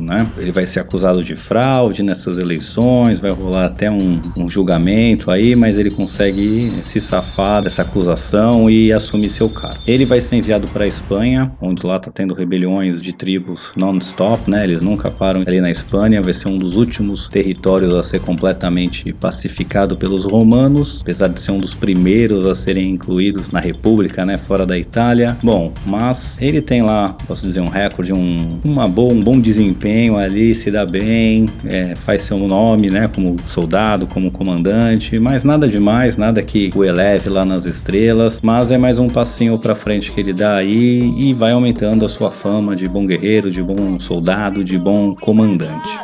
né? 0.01 0.27
Ele 0.39 0.53
vai 0.53 0.67
ser 0.67 0.81
acusado 0.81 1.23
de 1.23 1.37
fraude 1.37 2.03
nessas 2.03 2.39
eleições, 2.39 3.21
vai 3.21 3.31
rolar 3.31 3.67
até 3.67 3.91
um, 3.91 4.21
um 4.37 4.49
julgamento 4.49 5.31
aí, 5.31 5.55
mas 5.55 5.79
ele 5.79 5.91
consegue 5.91 6.73
se 6.83 7.01
safar 7.01 7.63
dessa 7.63 7.83
acusação 7.83 8.71
e 8.71 8.93
assumir 8.93 9.31
seu 9.31 9.49
cargo. 9.49 9.81
Ele 9.87 10.05
vai 10.05 10.21
ser 10.21 10.37
enviado 10.37 10.69
para 10.69 10.85
a 10.85 10.87
Espanha, 10.87 11.53
onde 11.61 11.87
lá 11.87 11.97
está 11.97 12.11
tendo 12.11 12.35
rebeliões 12.35 13.01
de 13.01 13.13
tribos 13.13 13.73
non-stop, 13.77 14.51
né? 14.51 14.65
Eles 14.65 14.83
nunca 14.83 15.11
param 15.11 15.41
ali 15.47 15.61
na 15.61 15.71
Espanha, 15.71 16.23
vai 16.23 16.33
ser 16.33 16.49
um 16.49 16.59
dos 16.59 16.77
últimos 16.77 17.29
territórios 17.29 17.95
a 17.95 18.03
ser 18.03 18.21
completamente 18.21 19.13
pacificado 19.13 19.97
pelos 19.97 20.25
romanos, 20.25 21.01
apesar 21.03 21.29
de 21.29 21.41
ser 21.41 21.53
um 21.53 21.59
dos 21.59 21.75
primeiros 21.75 22.47
a 22.47 22.55
serem 22.55 22.91
incluídos 22.91 23.49
na 23.49 23.61
República, 23.61 24.25
né? 24.25 24.39
Fora 24.39 24.67
da 24.67 24.79
Itália. 24.79 25.37
Bom, 25.43 25.73
mas 25.85 26.39
ele 26.41 26.63
tem 26.63 26.83
lá, 26.83 27.15
posso 27.27 27.45
dizer, 27.45 27.61
um 27.61 27.69
recorde, 27.69 28.15
um, 28.15 28.61
uma 28.65 28.89
boa, 28.89 29.13
um 29.13 29.21
bom 29.21 29.41
desempenho 29.41 30.17
ali, 30.17 30.55
se 30.55 30.71
dá 30.71 30.87
bem, 30.87 31.49
é, 31.65 31.95
faz 31.97 32.23
seu 32.23 32.39
nome, 32.39 32.91
né? 32.91 33.09
Como 33.13 33.37
soldado, 33.45 34.07
como 34.07 34.31
comandante, 34.31 35.19
mas 35.19 35.43
nada 35.45 35.67
demais, 35.67 36.17
nada 36.17 36.43
que 36.43 36.71
o 36.75 36.85
eleve 36.85 37.29
lá 37.29 37.45
nas 37.45 37.65
estrelas, 37.65 38.41
mas 38.41 38.71
é 38.71 38.79
mais 38.79 38.99
um 38.99 39.09
passinho 39.09 39.59
para 39.59 39.75
frente 39.75 40.13
que 40.13 40.21
ele 40.21 40.33
dá 40.33 40.57
aí 40.57 41.13
e 41.17 41.35
vai 41.35 41.53
aumentando 41.53 42.05
a 42.05 42.09
sua 42.09 42.31
fama 42.31 42.77
de 42.77 42.89
bom 42.89 43.05
guerreiro, 43.05 43.51
de 43.51 43.63
bom 43.63 43.99
soldado, 43.99 44.63
de 44.63 44.79
bom 44.79 45.15
comandante. 45.15 45.99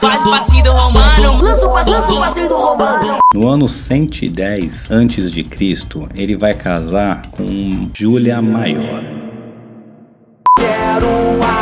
Faz 0.00 0.22
o 0.22 0.30
passinho 0.30 0.64
do 0.64 0.72
romano, 0.72 1.42
lança 1.42 1.66
o 1.66 2.18
passinho 2.18 2.48
do 2.48 2.56
romano. 2.56 3.18
No 3.34 3.48
ano 3.48 3.68
110 3.68 4.90
antes 4.90 5.30
de 5.30 5.42
Cristo, 5.42 6.08
ele 6.16 6.36
vai 6.36 6.54
casar 6.54 7.22
com 7.30 7.90
Júlia 7.94 8.40
Maior. 8.40 8.79
Quero 10.56 11.06
um 11.06 11.59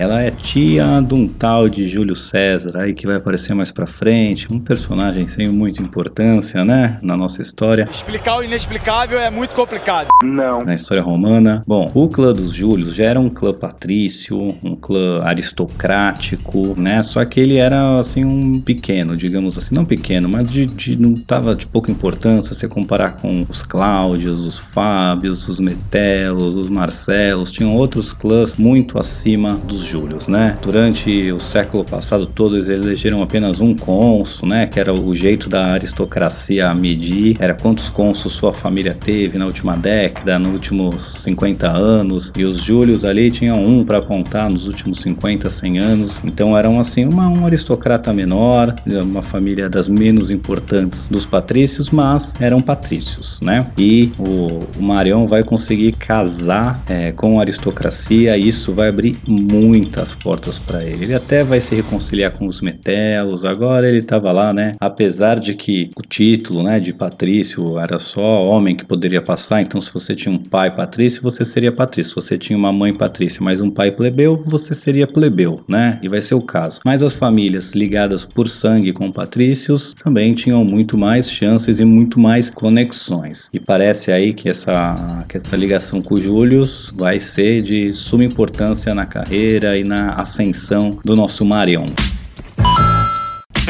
Ela 0.00 0.22
é 0.22 0.30
tia 0.30 1.02
de 1.02 1.12
um 1.12 1.28
tal 1.28 1.68
de 1.68 1.86
Júlio 1.86 2.14
César, 2.16 2.70
aí 2.78 2.94
que 2.94 3.06
vai 3.06 3.16
aparecer 3.16 3.52
mais 3.52 3.70
pra 3.70 3.84
frente, 3.84 4.48
um 4.50 4.58
personagem 4.58 5.26
sem 5.26 5.46
muita 5.50 5.82
importância, 5.82 6.64
né, 6.64 6.96
na 7.02 7.18
nossa 7.18 7.42
história. 7.42 7.86
Explicar 7.90 8.38
o 8.38 8.42
inexplicável 8.42 9.20
é 9.20 9.28
muito 9.28 9.54
complicado. 9.54 10.08
na 10.24 10.74
história 10.74 11.02
romana. 11.02 11.62
Bom, 11.66 11.84
o 11.92 12.08
clã 12.08 12.32
dos 12.32 12.50
Júlios 12.50 12.94
já 12.94 13.04
era 13.04 13.20
um 13.20 13.28
clã 13.28 13.52
patrício, 13.52 14.38
um 14.64 14.74
clã 14.74 15.18
aristocrático, 15.22 16.80
né? 16.80 17.02
Só 17.02 17.22
que 17.26 17.38
ele 17.38 17.56
era 17.58 17.98
assim 17.98 18.24
um 18.24 18.58
pequeno, 18.58 19.14
digamos 19.14 19.58
assim, 19.58 19.74
não 19.74 19.84
pequeno, 19.84 20.30
mas 20.30 20.50
de, 20.50 20.64
de- 20.64 20.96
não 20.98 21.12
tava 21.14 21.54
de 21.54 21.66
pouca 21.66 21.90
importância 21.92 22.54
se 22.54 22.66
comparar 22.68 23.16
com 23.16 23.44
os 23.46 23.62
Cláudios, 23.62 24.46
os 24.46 24.58
Fábios, 24.58 25.46
os 25.46 25.60
Metelos, 25.60 26.56
os 26.56 26.70
Marcelos, 26.70 27.52
tinham 27.52 27.76
outros 27.76 28.14
clãs 28.14 28.56
muito 28.56 28.98
acima 28.98 29.56
dos 29.56 29.89
Júlios, 29.90 30.28
né? 30.28 30.56
Durante 30.62 31.32
o 31.32 31.40
século 31.40 31.84
passado 31.84 32.26
todo 32.26 32.56
eles 32.56 32.68
elegeram 32.68 33.22
apenas 33.22 33.60
um 33.60 33.74
cônsul, 33.74 34.48
né? 34.48 34.66
Que 34.66 34.78
era 34.78 34.94
o 34.94 35.14
jeito 35.14 35.48
da 35.48 35.66
aristocracia 35.72 36.72
medir, 36.74 37.36
era 37.40 37.54
quantos 37.54 37.90
cônsuls 37.90 38.34
sua 38.34 38.52
família 38.52 38.94
teve 38.94 39.36
na 39.36 39.46
última 39.46 39.76
década, 39.76 40.38
nos 40.38 40.52
últimos 40.52 41.22
50 41.22 41.68
anos, 41.68 42.32
e 42.36 42.44
os 42.44 42.62
Júlios 42.62 43.04
ali 43.04 43.30
tinham 43.30 43.64
um 43.64 43.84
para 43.84 43.98
apontar 43.98 44.48
nos 44.48 44.68
últimos 44.68 45.00
50, 45.00 45.50
100 45.50 45.78
anos. 45.78 46.22
Então 46.24 46.56
eram 46.56 46.78
assim 46.78 47.04
uma 47.04 47.28
um 47.28 47.44
aristocrata 47.46 48.12
menor, 48.12 48.74
uma 48.86 49.22
família 49.22 49.68
das 49.68 49.88
menos 49.88 50.30
importantes 50.30 51.08
dos 51.08 51.26
patrícios, 51.26 51.90
mas 51.90 52.32
eram 52.38 52.60
patrícios, 52.60 53.40
né? 53.40 53.66
E 53.76 54.12
o, 54.18 54.60
o 54.78 54.82
Marião 54.82 55.26
vai 55.26 55.42
conseguir 55.42 55.92
casar 55.92 56.82
é, 56.88 57.12
com 57.12 57.38
a 57.38 57.42
aristocracia, 57.42 58.36
e 58.36 58.46
isso 58.48 58.72
vai 58.72 58.88
abrir 58.88 59.16
muitas 59.80 60.14
portas 60.14 60.58
para 60.58 60.84
ele. 60.84 61.04
Ele 61.04 61.14
até 61.14 61.42
vai 61.42 61.58
se 61.60 61.74
reconciliar 61.74 62.36
com 62.36 62.46
os 62.46 62.60
Metelos. 62.60 63.44
Agora 63.44 63.88
ele 63.88 64.00
estava 64.00 64.30
lá, 64.30 64.52
né? 64.52 64.76
Apesar 64.78 65.38
de 65.38 65.54
que 65.54 65.90
o 65.96 66.02
título, 66.02 66.62
né, 66.62 66.78
de 66.78 66.92
patrício 66.92 67.78
era 67.78 67.98
só 67.98 68.22
homem 68.22 68.76
que 68.76 68.84
poderia 68.84 69.22
passar. 69.22 69.62
Então, 69.62 69.80
se 69.80 69.92
você 69.92 70.14
tinha 70.14 70.34
um 70.34 70.38
pai 70.38 70.74
patrício, 70.74 71.22
você 71.22 71.44
seria 71.44 71.72
patrício. 71.72 72.10
Se 72.10 72.14
você 72.14 72.38
tinha 72.38 72.58
uma 72.58 72.72
mãe 72.72 72.92
patrícia, 72.92 73.42
mas 73.42 73.60
um 73.60 73.70
pai 73.70 73.90
plebeu, 73.90 74.36
você 74.46 74.74
seria 74.74 75.06
plebeu, 75.06 75.60
né? 75.66 75.98
E 76.02 76.08
vai 76.08 76.20
ser 76.20 76.34
o 76.34 76.42
caso. 76.42 76.80
Mas 76.84 77.02
as 77.02 77.14
famílias 77.14 77.72
ligadas 77.72 78.26
por 78.26 78.48
sangue 78.48 78.92
com 78.92 79.10
patrícios 79.10 79.94
também 79.94 80.34
tinham 80.34 80.64
muito 80.64 80.98
mais 80.98 81.30
chances 81.30 81.80
e 81.80 81.84
muito 81.84 82.20
mais 82.20 82.50
conexões. 82.50 83.48
E 83.52 83.58
parece 83.58 84.12
aí 84.12 84.32
que 84.32 84.48
essa, 84.48 85.24
que 85.28 85.38
essa 85.38 85.56
ligação 85.56 86.02
com 86.02 86.20
Július 86.20 86.92
vai 86.98 87.18
ser 87.18 87.62
de 87.62 87.92
suma 87.94 88.24
importância 88.24 88.94
na 88.94 89.06
carreira 89.06 89.59
e 89.76 89.84
na 89.84 90.14
ascensão 90.14 90.98
do 91.04 91.14
nosso 91.14 91.44
Marion. 91.44 91.86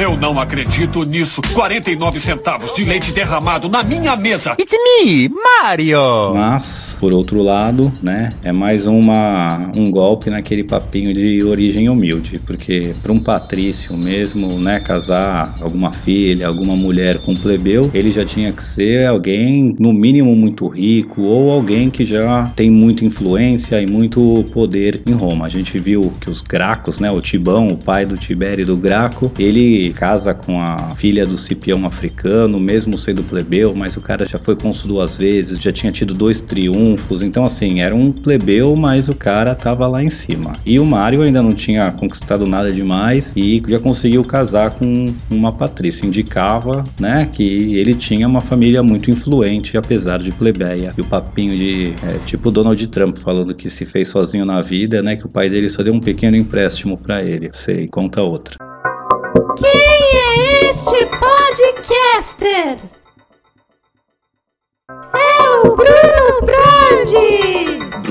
Eu 0.00 0.16
não 0.16 0.40
acredito 0.40 1.04
nisso. 1.04 1.42
49 1.52 2.19
centavos 2.19 2.75
de 2.75 2.85
leite 2.85 3.12
derramado 3.12 3.69
na 3.69 3.83
minha 3.83 4.16
mesa. 4.16 4.57
It's 4.59 4.73
me, 4.73 5.28
Mario. 5.28 6.33
Mas, 6.33 6.97
por 6.99 7.12
outro 7.12 7.42
lado, 7.42 7.92
né, 8.02 8.33
é 8.42 8.50
mais 8.50 8.87
uma, 8.87 9.71
um 9.76 9.90
golpe 9.90 10.30
naquele 10.30 10.64
papinho 10.64 11.12
de 11.12 11.45
origem 11.45 11.90
humilde, 11.90 12.40
porque 12.47 12.95
para 13.02 13.12
um 13.12 13.21
patrício 13.21 13.95
mesmo, 13.95 14.59
né, 14.59 14.80
casar 14.80 15.54
alguma 15.61 15.92
filha, 15.92 16.47
alguma 16.47 16.75
mulher 16.75 17.19
com 17.19 17.33
um 17.33 17.37
plebeu, 17.37 17.90
ele 17.92 18.11
já 18.11 18.25
tinha 18.25 18.50
que 18.52 18.64
ser 18.64 19.04
alguém 19.04 19.75
no 19.78 19.92
mínimo 19.92 20.35
muito 20.35 20.66
rico 20.66 21.21
ou 21.21 21.50
alguém 21.50 21.90
que 21.90 22.07
já 22.07 22.45
tem 22.57 22.71
muita 22.71 23.04
influência 23.04 23.78
e 23.83 23.87
muito 23.87 24.47
poder 24.50 25.02
em 25.07 25.12
Roma. 25.12 25.45
A 25.45 25.50
gente 25.50 25.78
viu 25.78 26.11
que 26.19 26.30
os 26.30 26.40
Gracos, 26.40 27.00
né, 27.00 27.11
o 27.11 27.21
Tibão, 27.21 27.69
o 27.69 27.76
pai 27.76 28.07
do 28.07 28.16
Tibério 28.16 28.62
e 28.62 28.64
do 28.64 28.78
Graco, 28.78 29.30
ele 29.38 29.89
casa 29.92 30.35
com 30.35 30.61
a 30.61 30.94
filha 30.97 31.26
do 31.26 31.37
Cipião 31.37 31.85
africano, 31.87 32.59
mesmo 32.61 32.97
sendo 32.97 33.23
plebeu, 33.23 33.75
mas 33.75 33.97
o 33.97 34.00
cara 34.00 34.26
já 34.26 34.38
foi 34.38 34.56
cônsul 34.56 34.88
duas 34.90 35.16
vezes, 35.16 35.61
já 35.61 35.73
tinha 35.73 35.92
tido 35.92 36.14
dois 36.14 36.40
triunfos, 36.40 37.23
então 37.23 37.44
assim, 37.44 37.80
era 37.80 37.94
um 37.94 38.11
plebeu, 38.12 38.75
mas 38.76 39.09
o 39.09 39.14
cara 39.14 39.54
tava 39.54 39.87
lá 39.87 40.02
em 40.02 40.11
cima. 40.11 40.52
E 40.64 40.78
o 40.78 40.87
Mário 40.87 41.23
ainda 41.23 41.42
não 41.42 41.52
tinha 41.52 41.90
conquistado 41.92 42.47
nada 42.47 42.73
demais 42.73 43.32
e 43.37 43.62
já 43.66 43.78
conseguiu 43.78 44.25
casar 44.25 44.70
com 44.73 45.06
uma 45.30 45.52
patrícia. 45.52 46.06
Indicava, 46.06 46.85
né, 46.99 47.28
que 47.32 47.75
ele 47.76 47.94
tinha 47.94 48.26
uma 48.26 48.40
família 48.40 48.82
muito 48.82 49.11
influente, 49.11 49.76
apesar 49.76 50.18
de 50.18 50.32
plebeia. 50.32 50.94
E 50.97 51.00
o 51.00 51.04
papinho 51.04 51.56
de, 51.56 51.94
é, 52.02 52.18
tipo 52.25 52.50
Donald 52.50 52.87
Trump 52.88 53.18
falando 53.18 53.54
que 53.54 53.68
se 53.68 53.85
fez 53.87 54.09
sozinho 54.09 54.44
na 54.44 54.62
vida, 54.62 55.02
né, 55.02 55.16
que 55.16 55.26
o 55.26 55.28
pai 55.28 55.50
dele 55.50 55.68
só 55.68 55.82
deu 55.82 55.94
um 55.94 56.00
pequeno 56.00 56.37
empréstimo 56.37 56.97
pra 56.97 57.23
ele. 57.23 57.50
Sei, 57.52 57.88
conta 57.88 58.23
outra. 58.23 58.69
Quem 59.56 59.70
é 59.70 60.70
este 60.70 61.06
podcaster? 61.06 62.78
É 65.14 65.42
o 65.58 65.76
Bruno 65.76 66.40
Brandi! 66.42 67.19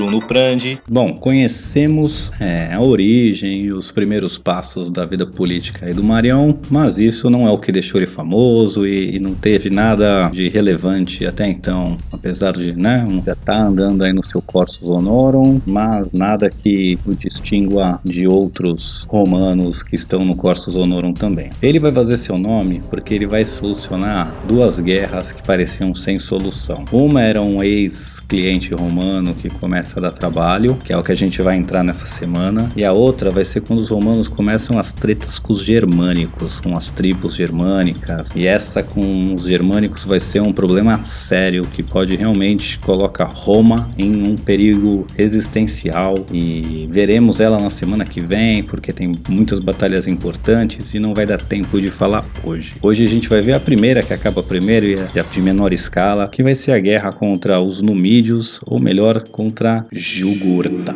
Bruno 0.00 0.26
Prandi. 0.26 0.80
Bom, 0.90 1.12
conhecemos 1.12 2.32
é, 2.40 2.72
a 2.72 2.80
origem 2.80 3.66
e 3.66 3.72
os 3.72 3.92
primeiros 3.92 4.38
passos 4.38 4.88
da 4.88 5.04
vida 5.04 5.26
política 5.26 5.84
aí 5.84 5.92
do 5.92 6.02
Marião, 6.02 6.58
mas 6.70 6.98
isso 6.98 7.28
não 7.28 7.46
é 7.46 7.50
o 7.50 7.58
que 7.58 7.70
deixou 7.70 8.00
ele 8.00 8.06
famoso 8.06 8.86
e, 8.86 9.16
e 9.16 9.20
não 9.20 9.34
teve 9.34 9.68
nada 9.68 10.30
de 10.30 10.48
relevante 10.48 11.26
até 11.26 11.46
então, 11.46 11.98
apesar 12.10 12.52
de, 12.52 12.72
né, 12.74 13.06
já 13.26 13.34
tá 13.34 13.62
andando 13.62 14.02
aí 14.02 14.12
no 14.14 14.24
seu 14.24 14.40
Corsus 14.40 14.88
Honorum, 14.88 15.60
mas 15.66 16.10
nada 16.14 16.48
que 16.48 16.98
o 17.04 17.14
distingua 17.14 18.00
de 18.02 18.26
outros 18.26 19.06
romanos 19.06 19.82
que 19.82 19.94
estão 19.94 20.20
no 20.20 20.34
Corsus 20.34 20.76
Honorum 20.76 21.12
também. 21.12 21.50
Ele 21.60 21.78
vai 21.78 21.92
fazer 21.92 22.16
seu 22.16 22.38
nome 22.38 22.80
porque 22.88 23.12
ele 23.12 23.26
vai 23.26 23.44
solucionar 23.44 24.34
duas 24.48 24.80
guerras 24.80 25.30
que 25.30 25.42
pareciam 25.42 25.94
sem 25.94 26.18
solução. 26.18 26.86
Uma 26.90 27.22
era 27.22 27.42
um 27.42 27.62
ex-cliente 27.62 28.70
romano 28.74 29.34
que 29.34 29.50
começa 29.50 29.89
começa 29.90 29.98
a 29.98 30.00
dar 30.02 30.12
trabalho, 30.12 30.76
que 30.84 30.92
é 30.92 30.96
o 30.96 31.02
que 31.02 31.10
a 31.10 31.14
gente 31.14 31.42
vai 31.42 31.56
entrar 31.56 31.82
nessa 31.82 32.06
semana. 32.06 32.70
E 32.76 32.84
a 32.84 32.92
outra 32.92 33.30
vai 33.30 33.44
ser 33.44 33.60
quando 33.62 33.80
os 33.80 33.88
romanos 33.88 34.28
começam 34.28 34.78
as 34.78 34.92
tretas 34.92 35.38
com 35.38 35.52
os 35.52 35.64
germânicos, 35.64 36.60
com 36.60 36.76
as 36.76 36.90
tribos 36.90 37.34
germânicas. 37.34 38.32
E 38.36 38.46
essa 38.46 38.82
com 38.82 39.34
os 39.34 39.44
germânicos 39.44 40.04
vai 40.04 40.20
ser 40.20 40.40
um 40.40 40.52
problema 40.52 41.02
sério 41.02 41.62
que 41.62 41.82
pode 41.82 42.16
realmente 42.16 42.78
colocar 42.78 43.24
Roma 43.24 43.90
em 43.98 44.22
um 44.22 44.36
perigo 44.36 45.06
existencial. 45.18 46.14
E 46.32 46.88
veremos 46.90 47.40
ela 47.40 47.58
na 47.58 47.70
semana 47.70 48.04
que 48.04 48.20
vem, 48.20 48.62
porque 48.62 48.92
tem 48.92 49.12
muitas 49.28 49.60
batalhas 49.60 50.06
importantes 50.06 50.94
e 50.94 51.00
não 51.00 51.14
vai 51.14 51.26
dar 51.26 51.40
tempo 51.42 51.80
de 51.80 51.90
falar 51.90 52.24
hoje. 52.44 52.74
Hoje 52.82 53.04
a 53.04 53.08
gente 53.08 53.28
vai 53.28 53.42
ver 53.42 53.54
a 53.54 53.60
primeira, 53.60 54.02
que 54.02 54.12
acaba 54.12 54.42
primeiro 54.42 54.86
e 54.86 54.94
a 55.18 55.30
de 55.30 55.40
menor 55.42 55.72
escala, 55.72 56.28
que 56.28 56.42
vai 56.42 56.54
ser 56.54 56.72
a 56.72 56.78
guerra 56.78 57.12
contra 57.12 57.60
os 57.60 57.80
Numídios, 57.82 58.60
ou 58.66 58.80
melhor, 58.80 59.22
contra 59.28 59.79
Jugurtha. 59.92 60.94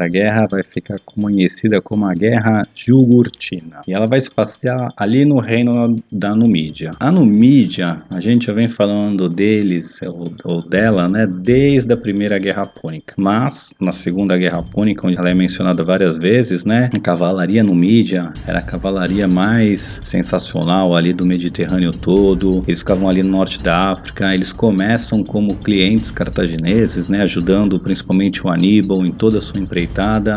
Essa 0.00 0.08
guerra 0.08 0.46
vai 0.50 0.62
ficar 0.62 0.98
conhecida 1.04 1.78
como 1.82 2.06
a 2.06 2.14
Guerra 2.14 2.66
Jugurtina. 2.74 3.82
E 3.86 3.92
ela 3.92 4.06
vai 4.06 4.18
se 4.18 4.30
passear 4.30 4.88
ali 4.96 5.26
no 5.26 5.38
reino 5.40 6.02
da 6.10 6.34
Numídia. 6.34 6.92
A 6.98 7.12
Numídia, 7.12 7.98
a 8.08 8.18
gente 8.18 8.46
já 8.46 8.54
vem 8.54 8.70
falando 8.70 9.28
deles 9.28 10.00
ou, 10.02 10.32
ou, 10.42 10.66
dela, 10.66 11.06
né, 11.06 11.26
desde 11.26 11.92
a 11.92 11.98
primeira 11.98 12.38
Guerra 12.38 12.64
Púnica. 12.64 13.14
Mas 13.18 13.74
na 13.78 13.92
Segunda 13.92 14.38
Guerra 14.38 14.62
Púnica, 14.62 15.06
onde 15.06 15.18
ela 15.18 15.28
é 15.28 15.34
mencionada 15.34 15.84
várias 15.84 16.16
vezes, 16.16 16.64
né, 16.64 16.88
a 16.94 16.98
cavalaria 16.98 17.62
Numídia 17.62 18.32
era 18.46 18.60
a 18.60 18.62
cavalaria 18.62 19.28
mais 19.28 20.00
sensacional 20.02 20.96
ali 20.96 21.12
do 21.12 21.26
Mediterrâneo 21.26 21.92
todo. 21.92 22.62
Eles 22.66 22.78
ficavam 22.78 23.06
ali 23.06 23.22
no 23.22 23.32
norte 23.32 23.60
da 23.60 23.92
África. 23.92 24.32
Eles 24.32 24.50
começam 24.50 25.22
como 25.22 25.56
clientes 25.56 26.10
cartagineses, 26.10 27.06
né, 27.06 27.20
ajudando 27.20 27.78
principalmente 27.78 28.46
o 28.46 28.48
Aníbal 28.48 29.04
em 29.04 29.12
toda 29.12 29.36
a 29.36 29.40
sua 29.42 29.60
empreitada 29.60 29.89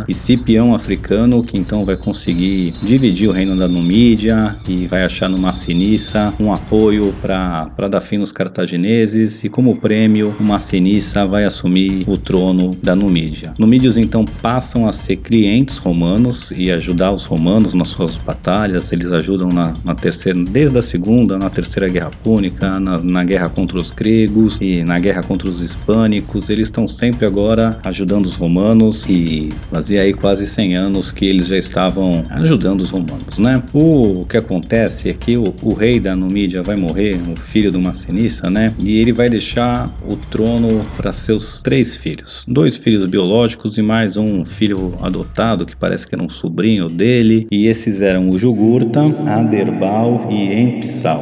e 0.08 0.14
Cipião 0.14 0.74
africano, 0.74 1.44
que 1.44 1.58
então 1.58 1.86
vai 1.86 1.96
conseguir 1.96 2.74
dividir 2.82 3.30
o 3.30 3.32
reino 3.32 3.56
da 3.56 3.68
Numídia 3.68 4.58
e 4.68 4.88
vai 4.88 5.04
achar 5.04 5.30
no 5.30 5.38
Massinissa 5.38 6.34
um 6.40 6.52
apoio 6.54 7.14
para 7.22 7.88
dar 7.90 8.02
fim 8.02 8.18
nos 8.18 8.32
cartagineses 8.32 9.44
e 9.44 9.50
como 9.50 9.76
prêmio 9.76 10.36
o 10.40 10.44
Massinissa 10.44 11.26
vai 11.26 11.46
assumir 11.46 12.04
o 12.08 12.18
trono 12.18 12.72
da 12.82 12.96
Numídia. 12.96 13.54
Numídios 13.58 13.98
então 13.98 14.26
passam 14.26 14.88
a 14.88 14.94
ser 14.94 15.18
clientes 15.18 15.78
romanos 15.78 16.52
e 16.56 16.72
ajudar 16.72 17.12
os 17.12 17.26
romanos 17.26 17.74
nas 17.74 17.90
suas 17.90 18.18
batalhas, 18.18 18.92
eles 18.92 19.12
ajudam 19.12 19.50
na, 19.50 19.74
na 19.84 19.96
terceira, 19.96 20.40
desde 20.44 20.78
a 20.78 20.82
segunda, 20.82 21.38
na 21.38 21.50
terceira 21.50 21.88
guerra 21.88 22.12
púnica, 22.24 22.80
na, 22.80 23.02
na 23.02 23.24
guerra 23.24 23.50
contra 23.50 23.78
os 23.78 23.92
gregos 23.92 24.60
e 24.62 24.84
na 24.84 25.00
guerra 25.00 25.24
contra 25.24 25.48
os 25.48 25.62
hispânicos, 25.62 26.50
eles 26.50 26.68
estão 26.68 26.88
sempre 26.88 27.26
agora 27.26 27.78
ajudando 27.84 28.26
os 28.26 28.36
romanos 28.36 29.06
e 29.08 29.43
fazia 29.72 30.02
aí 30.02 30.14
quase 30.14 30.46
100 30.46 30.76
anos 30.76 31.12
que 31.12 31.26
eles 31.26 31.48
já 31.48 31.58
estavam 31.58 32.24
ajudando 32.30 32.82
os 32.82 32.92
romanos, 32.92 33.40
né? 33.40 33.62
O 33.74 34.26
que 34.26 34.38
acontece 34.38 35.10
é 35.10 35.14
que 35.14 35.38
o, 35.38 35.54
o 35.62 35.74
rei 35.74 36.00
da 36.00 36.16
Numídia 36.16 36.62
vai 36.64 36.76
morrer, 36.76 37.20
o 37.30 37.36
filho 37.36 37.72
do 37.72 37.82
Massinissa, 37.82 38.50
né? 38.50 38.74
E 38.84 39.00
ele 39.00 39.12
vai 39.12 39.30
deixar 39.30 39.92
o 40.08 40.16
trono 40.16 40.82
para 40.96 41.14
seus 41.14 41.62
três 41.62 41.96
filhos, 41.96 42.46
dois 42.48 42.78
filhos 42.78 43.06
biológicos 43.06 43.78
e 43.78 43.82
mais 43.82 44.18
um 44.18 44.46
filho 44.46 44.96
adotado 45.02 45.66
que 45.66 45.76
parece 45.76 46.08
que 46.08 46.16
era 46.16 46.24
um 46.24 46.30
sobrinho 46.30 46.88
dele. 46.88 47.48
E 47.52 47.68
esses 47.68 48.02
eram 48.02 48.30
o 48.30 48.38
Jugurta, 48.38 49.02
Aderbal 49.28 50.28
e 50.30 50.54
Empsal. 50.54 51.22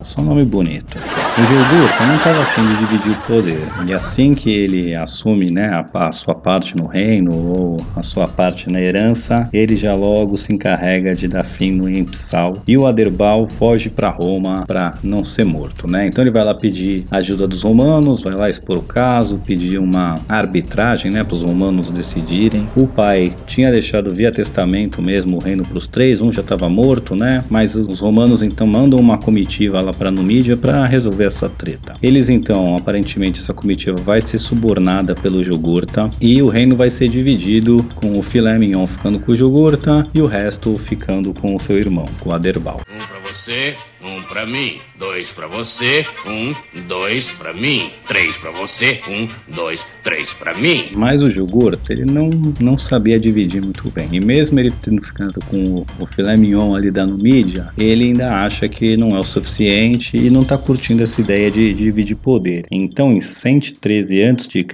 Só 0.00 0.20
nome 0.20 0.44
bonito. 0.44 0.98
O 1.36 1.44
Gilgurta 1.46 2.06
não 2.06 2.14
estava 2.14 2.42
afim 2.42 2.64
de 2.64 2.76
dividir 2.76 3.10
o 3.10 3.20
poder. 3.22 3.68
E 3.88 3.92
assim 3.92 4.34
que 4.34 4.50
ele 4.50 4.94
assume 4.94 5.50
né, 5.50 5.68
a, 5.68 6.06
a, 6.06 6.12
sua 6.12 6.32
parte 6.32 6.76
no 6.76 6.86
reino 6.86 7.34
ou 7.34 7.76
a 7.96 8.04
sua 8.04 8.28
parte 8.28 8.70
na 8.70 8.80
herança, 8.80 9.48
ele 9.52 9.74
já 9.74 9.92
logo 9.96 10.36
se 10.36 10.52
encarrega 10.52 11.12
de 11.12 11.26
dar 11.26 11.42
fim 11.42 11.72
no 11.72 11.90
Empsal. 11.90 12.52
E 12.68 12.78
o 12.78 12.86
Aderbal 12.86 13.48
foge 13.48 13.90
para 13.90 14.10
Roma 14.10 14.62
para 14.64 14.94
não 15.02 15.24
ser 15.24 15.42
morto. 15.42 15.88
Né? 15.88 16.06
Então 16.06 16.22
ele 16.22 16.30
vai 16.30 16.44
lá 16.44 16.54
pedir 16.54 17.04
ajuda 17.10 17.48
dos 17.48 17.64
romanos, 17.64 18.22
vai 18.22 18.34
lá 18.34 18.48
expor 18.48 18.78
o 18.78 18.82
caso, 18.82 19.40
pedir 19.44 19.78
uma 19.78 20.14
arbitragem 20.28 21.10
né, 21.10 21.24
para 21.24 21.34
os 21.34 21.42
romanos 21.42 21.90
decidirem. 21.90 22.68
O 22.76 22.86
pai 22.86 23.34
tinha 23.44 23.72
deixado 23.72 24.14
via 24.14 24.30
testamento 24.30 25.02
mesmo 25.02 25.38
o 25.38 25.40
reino 25.40 25.64
para 25.64 25.78
os 25.78 25.88
três, 25.88 26.22
um 26.22 26.32
já 26.32 26.42
estava 26.42 26.68
morto, 26.68 27.16
né? 27.16 27.44
mas 27.50 27.74
os 27.74 27.98
romanos 27.98 28.40
então 28.40 28.68
mandam 28.68 29.00
uma 29.00 29.18
comitiva 29.18 29.80
lá 29.80 29.92
para 29.92 30.12
Numídia 30.12 30.56
para 30.56 30.86
resolver 30.86 31.23
essa 31.24 31.48
treta. 31.48 31.94
Eles 32.02 32.28
então, 32.28 32.76
aparentemente, 32.76 33.40
essa 33.40 33.52
comitiva 33.54 33.96
vai 33.96 34.20
ser 34.20 34.38
subornada 34.38 35.14
pelo 35.14 35.42
Jugurta 35.42 36.10
e 36.20 36.42
o 36.42 36.48
reino 36.48 36.76
vai 36.76 36.90
ser 36.90 37.08
dividido 37.08 37.84
com 37.94 38.18
o 38.18 38.22
filé 38.22 38.58
mignon 38.58 38.86
ficando 38.86 39.18
com 39.18 39.32
o 39.32 39.36
Jugurta 39.36 40.06
e 40.14 40.20
o 40.20 40.26
resto 40.26 40.76
ficando 40.78 41.32
com 41.32 41.54
o 41.54 41.60
seu 41.60 41.76
irmão, 41.76 42.04
com 42.20 42.30
o 42.30 42.34
Aderbal. 42.34 42.80
Um 42.88 43.06
pra 43.06 43.18
você, 43.20 43.76
um 44.04 44.22
pra 44.22 44.46
mim, 44.46 44.78
dois 44.98 45.32
pra 45.32 45.46
você, 45.46 46.04
um, 46.26 46.52
dois 46.86 47.30
pra 47.30 47.52
mim, 47.54 47.90
três 48.06 48.36
pra 48.36 48.50
você, 48.50 49.00
um, 49.08 49.28
dois, 49.54 49.84
três 50.02 50.32
pra 50.34 50.54
mim. 50.54 50.90
Mas 50.92 51.22
o 51.22 51.30
Jugurta, 51.30 51.92
ele 51.92 52.04
não, 52.04 52.28
não 52.60 52.78
sabia 52.78 53.18
dividir 53.18 53.62
muito 53.62 53.90
bem. 53.90 54.08
E 54.12 54.20
mesmo 54.20 54.60
ele 54.60 54.70
tendo 54.70 55.02
ficado 55.02 55.40
com 55.46 55.64
o, 55.64 55.86
o 55.98 56.06
filé 56.06 56.36
mignon 56.36 56.74
ali 56.74 56.90
da 56.90 57.06
Numídia, 57.06 57.70
ele 57.78 58.04
ainda 58.04 58.44
acha 58.44 58.68
que 58.68 58.96
não 58.96 59.16
é 59.16 59.18
o 59.18 59.24
suficiente 59.24 60.16
e 60.16 60.28
não 60.28 60.44
tá 60.44 60.58
curtindo 60.58 61.02
essa 61.02 61.20
ideia 61.20 61.50
de, 61.50 61.72
de 61.72 61.84
dividir 61.94 62.16
poder. 62.16 62.66
Então, 62.70 63.12
em 63.12 63.20
113 63.20 64.22
a.C., 64.22 64.66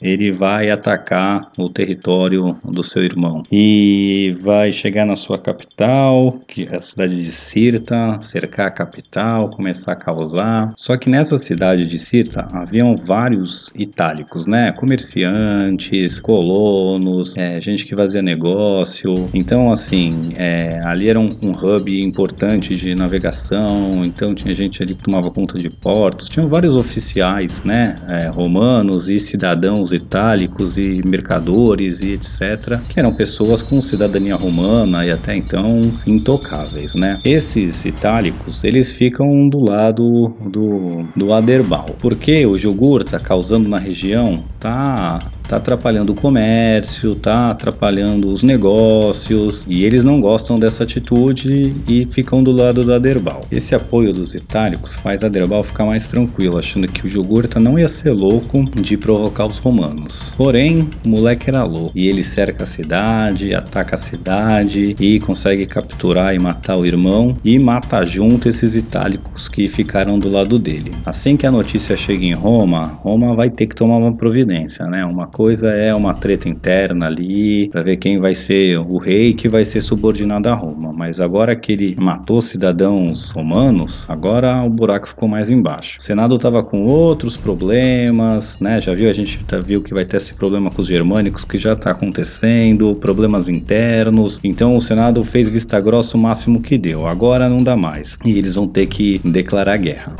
ele 0.00 0.32
vai 0.32 0.70
atacar 0.70 1.52
o 1.58 1.68
território 1.68 2.56
do 2.64 2.82
seu 2.82 3.02
irmão 3.04 3.42
e 3.52 4.36
vai 4.40 4.72
chegar 4.72 5.06
na 5.06 5.16
sua 5.16 5.38
capital, 5.38 6.40
que 6.48 6.64
é 6.64 6.76
a 6.76 6.82
cidade 6.82 7.16
de 7.16 7.30
Sirta, 7.30 8.20
cercar 8.22 8.63
a 8.66 8.70
capital, 8.70 9.48
começar 9.50 9.92
a 9.92 9.96
causar. 9.96 10.72
Só 10.76 10.96
que 10.96 11.08
nessa 11.08 11.38
cidade 11.38 11.84
de 11.84 11.98
Sirta 11.98 12.48
haviam 12.52 12.96
vários 12.96 13.70
itálicos, 13.74 14.46
né? 14.46 14.72
Comerciantes, 14.72 16.20
colonos, 16.20 17.36
é, 17.36 17.60
gente 17.60 17.86
que 17.86 17.94
fazia 17.94 18.22
negócio. 18.22 19.28
Então, 19.32 19.70
assim, 19.70 20.32
é, 20.36 20.80
ali 20.84 21.08
era 21.08 21.20
um, 21.20 21.28
um 21.42 21.52
hub 21.52 22.02
importante 22.02 22.74
de 22.74 22.94
navegação. 22.94 24.04
Então, 24.04 24.34
tinha 24.34 24.54
gente 24.54 24.82
ali 24.82 24.94
que 24.94 25.02
tomava 25.02 25.30
conta 25.30 25.58
de 25.58 25.70
portos. 25.70 26.28
Tinham 26.28 26.48
vários 26.48 26.76
oficiais, 26.76 27.64
né? 27.64 27.96
É, 28.08 28.28
romanos 28.28 29.08
e 29.08 29.18
cidadãos 29.18 29.92
itálicos 29.92 30.78
e 30.78 31.00
mercadores 31.06 32.02
e 32.02 32.12
etc. 32.12 32.80
Que 32.88 32.98
eram 32.98 33.14
pessoas 33.14 33.62
com 33.62 33.80
cidadania 33.80 34.36
romana 34.36 35.04
e 35.04 35.10
até 35.10 35.36
então 35.36 35.80
intocáveis, 36.06 36.94
né? 36.94 37.20
Esses 37.24 37.84
itálicos, 37.84 38.43
eles 38.62 38.92
ficam 38.92 39.48
do 39.48 39.60
lado 39.60 40.34
do, 40.40 41.04
do 41.16 41.32
Aderbal. 41.32 41.86
Porque 41.98 42.46
o 42.46 42.58
Jugurta 42.58 43.18
causando 43.18 43.68
na 43.68 43.78
região 43.78 44.44
tá 44.60 45.20
tá 45.48 45.56
atrapalhando 45.56 46.12
o 46.12 46.14
comércio, 46.14 47.14
tá 47.14 47.50
atrapalhando 47.50 48.32
os 48.32 48.42
negócios 48.42 49.66
e 49.68 49.84
eles 49.84 50.04
não 50.04 50.20
gostam 50.20 50.58
dessa 50.58 50.84
atitude 50.84 51.74
e 51.88 52.06
ficam 52.10 52.42
do 52.42 52.50
lado 52.50 52.84
do 52.84 52.92
Aderbal. 52.92 53.42
Esse 53.50 53.74
apoio 53.74 54.12
dos 54.12 54.34
itálicos 54.34 54.94
faz 54.96 55.22
Aderbal 55.22 55.62
ficar 55.62 55.84
mais 55.84 56.08
tranquilo, 56.08 56.58
achando 56.58 56.88
que 56.88 57.06
o 57.06 57.08
Jugurta 57.08 57.60
não 57.60 57.78
ia 57.78 57.88
ser 57.88 58.12
louco 58.12 58.64
de 58.80 58.96
provocar 58.96 59.46
os 59.46 59.58
romanos. 59.58 60.34
Porém, 60.36 60.88
o 61.04 61.08
moleque 61.08 61.50
era 61.50 61.62
louco 61.64 61.92
e 61.94 62.08
ele 62.08 62.22
cerca 62.22 62.64
a 62.64 62.66
cidade, 62.66 63.54
ataca 63.54 63.94
a 63.94 63.98
cidade 63.98 64.96
e 64.98 65.18
consegue 65.18 65.66
capturar 65.66 66.34
e 66.34 66.38
matar 66.38 66.78
o 66.78 66.86
irmão 66.86 67.36
e 67.44 67.58
mata 67.58 68.04
junto 68.04 68.48
esses 68.48 68.76
itálicos 68.76 69.48
que 69.48 69.68
ficaram 69.68 70.18
do 70.18 70.28
lado 70.28 70.58
dele. 70.58 70.90
Assim 71.04 71.36
que 71.36 71.46
a 71.46 71.52
notícia 71.52 71.96
chega 71.96 72.24
em 72.24 72.34
Roma, 72.34 72.98
Roma 73.02 73.34
vai 73.34 73.50
ter 73.50 73.66
que 73.66 73.74
tomar 73.74 73.98
uma 73.98 74.14
providência, 74.14 74.86
né? 74.86 75.04
Uma 75.04 75.26
coisa 75.34 75.68
é 75.70 75.92
uma 75.92 76.14
treta 76.14 76.48
interna 76.48 77.06
ali 77.06 77.68
para 77.68 77.82
ver 77.82 77.96
quem 77.96 78.18
vai 78.18 78.32
ser 78.34 78.78
o 78.78 78.98
rei 78.98 79.34
que 79.34 79.48
vai 79.48 79.64
ser 79.64 79.80
subordinado 79.80 80.48
a 80.48 80.54
Roma. 80.54 80.92
Mas 80.92 81.20
agora 81.20 81.56
que 81.56 81.72
ele 81.72 81.96
matou 81.98 82.40
cidadãos 82.40 83.32
romanos, 83.32 84.06
agora 84.08 84.64
o 84.64 84.70
buraco 84.70 85.08
ficou 85.08 85.28
mais 85.28 85.50
embaixo. 85.50 85.98
O 85.98 86.02
Senado 86.02 86.36
estava 86.36 86.62
com 86.62 86.82
outros 86.82 87.36
problemas, 87.36 88.60
né? 88.60 88.80
Já 88.80 88.94
viu 88.94 89.10
a 89.10 89.12
gente 89.12 89.44
já 89.50 89.58
viu 89.58 89.82
que 89.82 89.92
vai 89.92 90.04
ter 90.04 90.18
esse 90.18 90.34
problema 90.34 90.70
com 90.70 90.80
os 90.80 90.86
germânicos 90.86 91.44
que 91.44 91.58
já 91.58 91.72
está 91.72 91.90
acontecendo, 91.90 92.94
problemas 92.94 93.48
internos. 93.48 94.38
Então 94.44 94.76
o 94.76 94.80
Senado 94.80 95.24
fez 95.24 95.50
vista 95.50 95.80
grossa 95.80 96.16
o 96.16 96.20
máximo 96.20 96.60
que 96.60 96.78
deu. 96.78 97.08
Agora 97.08 97.48
não 97.48 97.58
dá 97.58 97.74
mais 97.74 98.16
e 98.24 98.38
eles 98.38 98.54
vão 98.54 98.68
ter 98.68 98.86
que 98.86 99.20
declarar 99.24 99.78
guerra. 99.78 100.14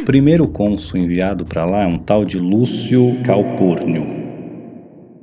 O 0.00 0.04
primeiro 0.04 0.48
cônsul 0.48 0.98
enviado 0.98 1.44
para 1.44 1.64
lá 1.64 1.84
é 1.84 1.86
um 1.86 1.98
tal 1.98 2.24
de 2.24 2.36
Lúcio 2.38 3.16
Calpurnio. 3.22 4.23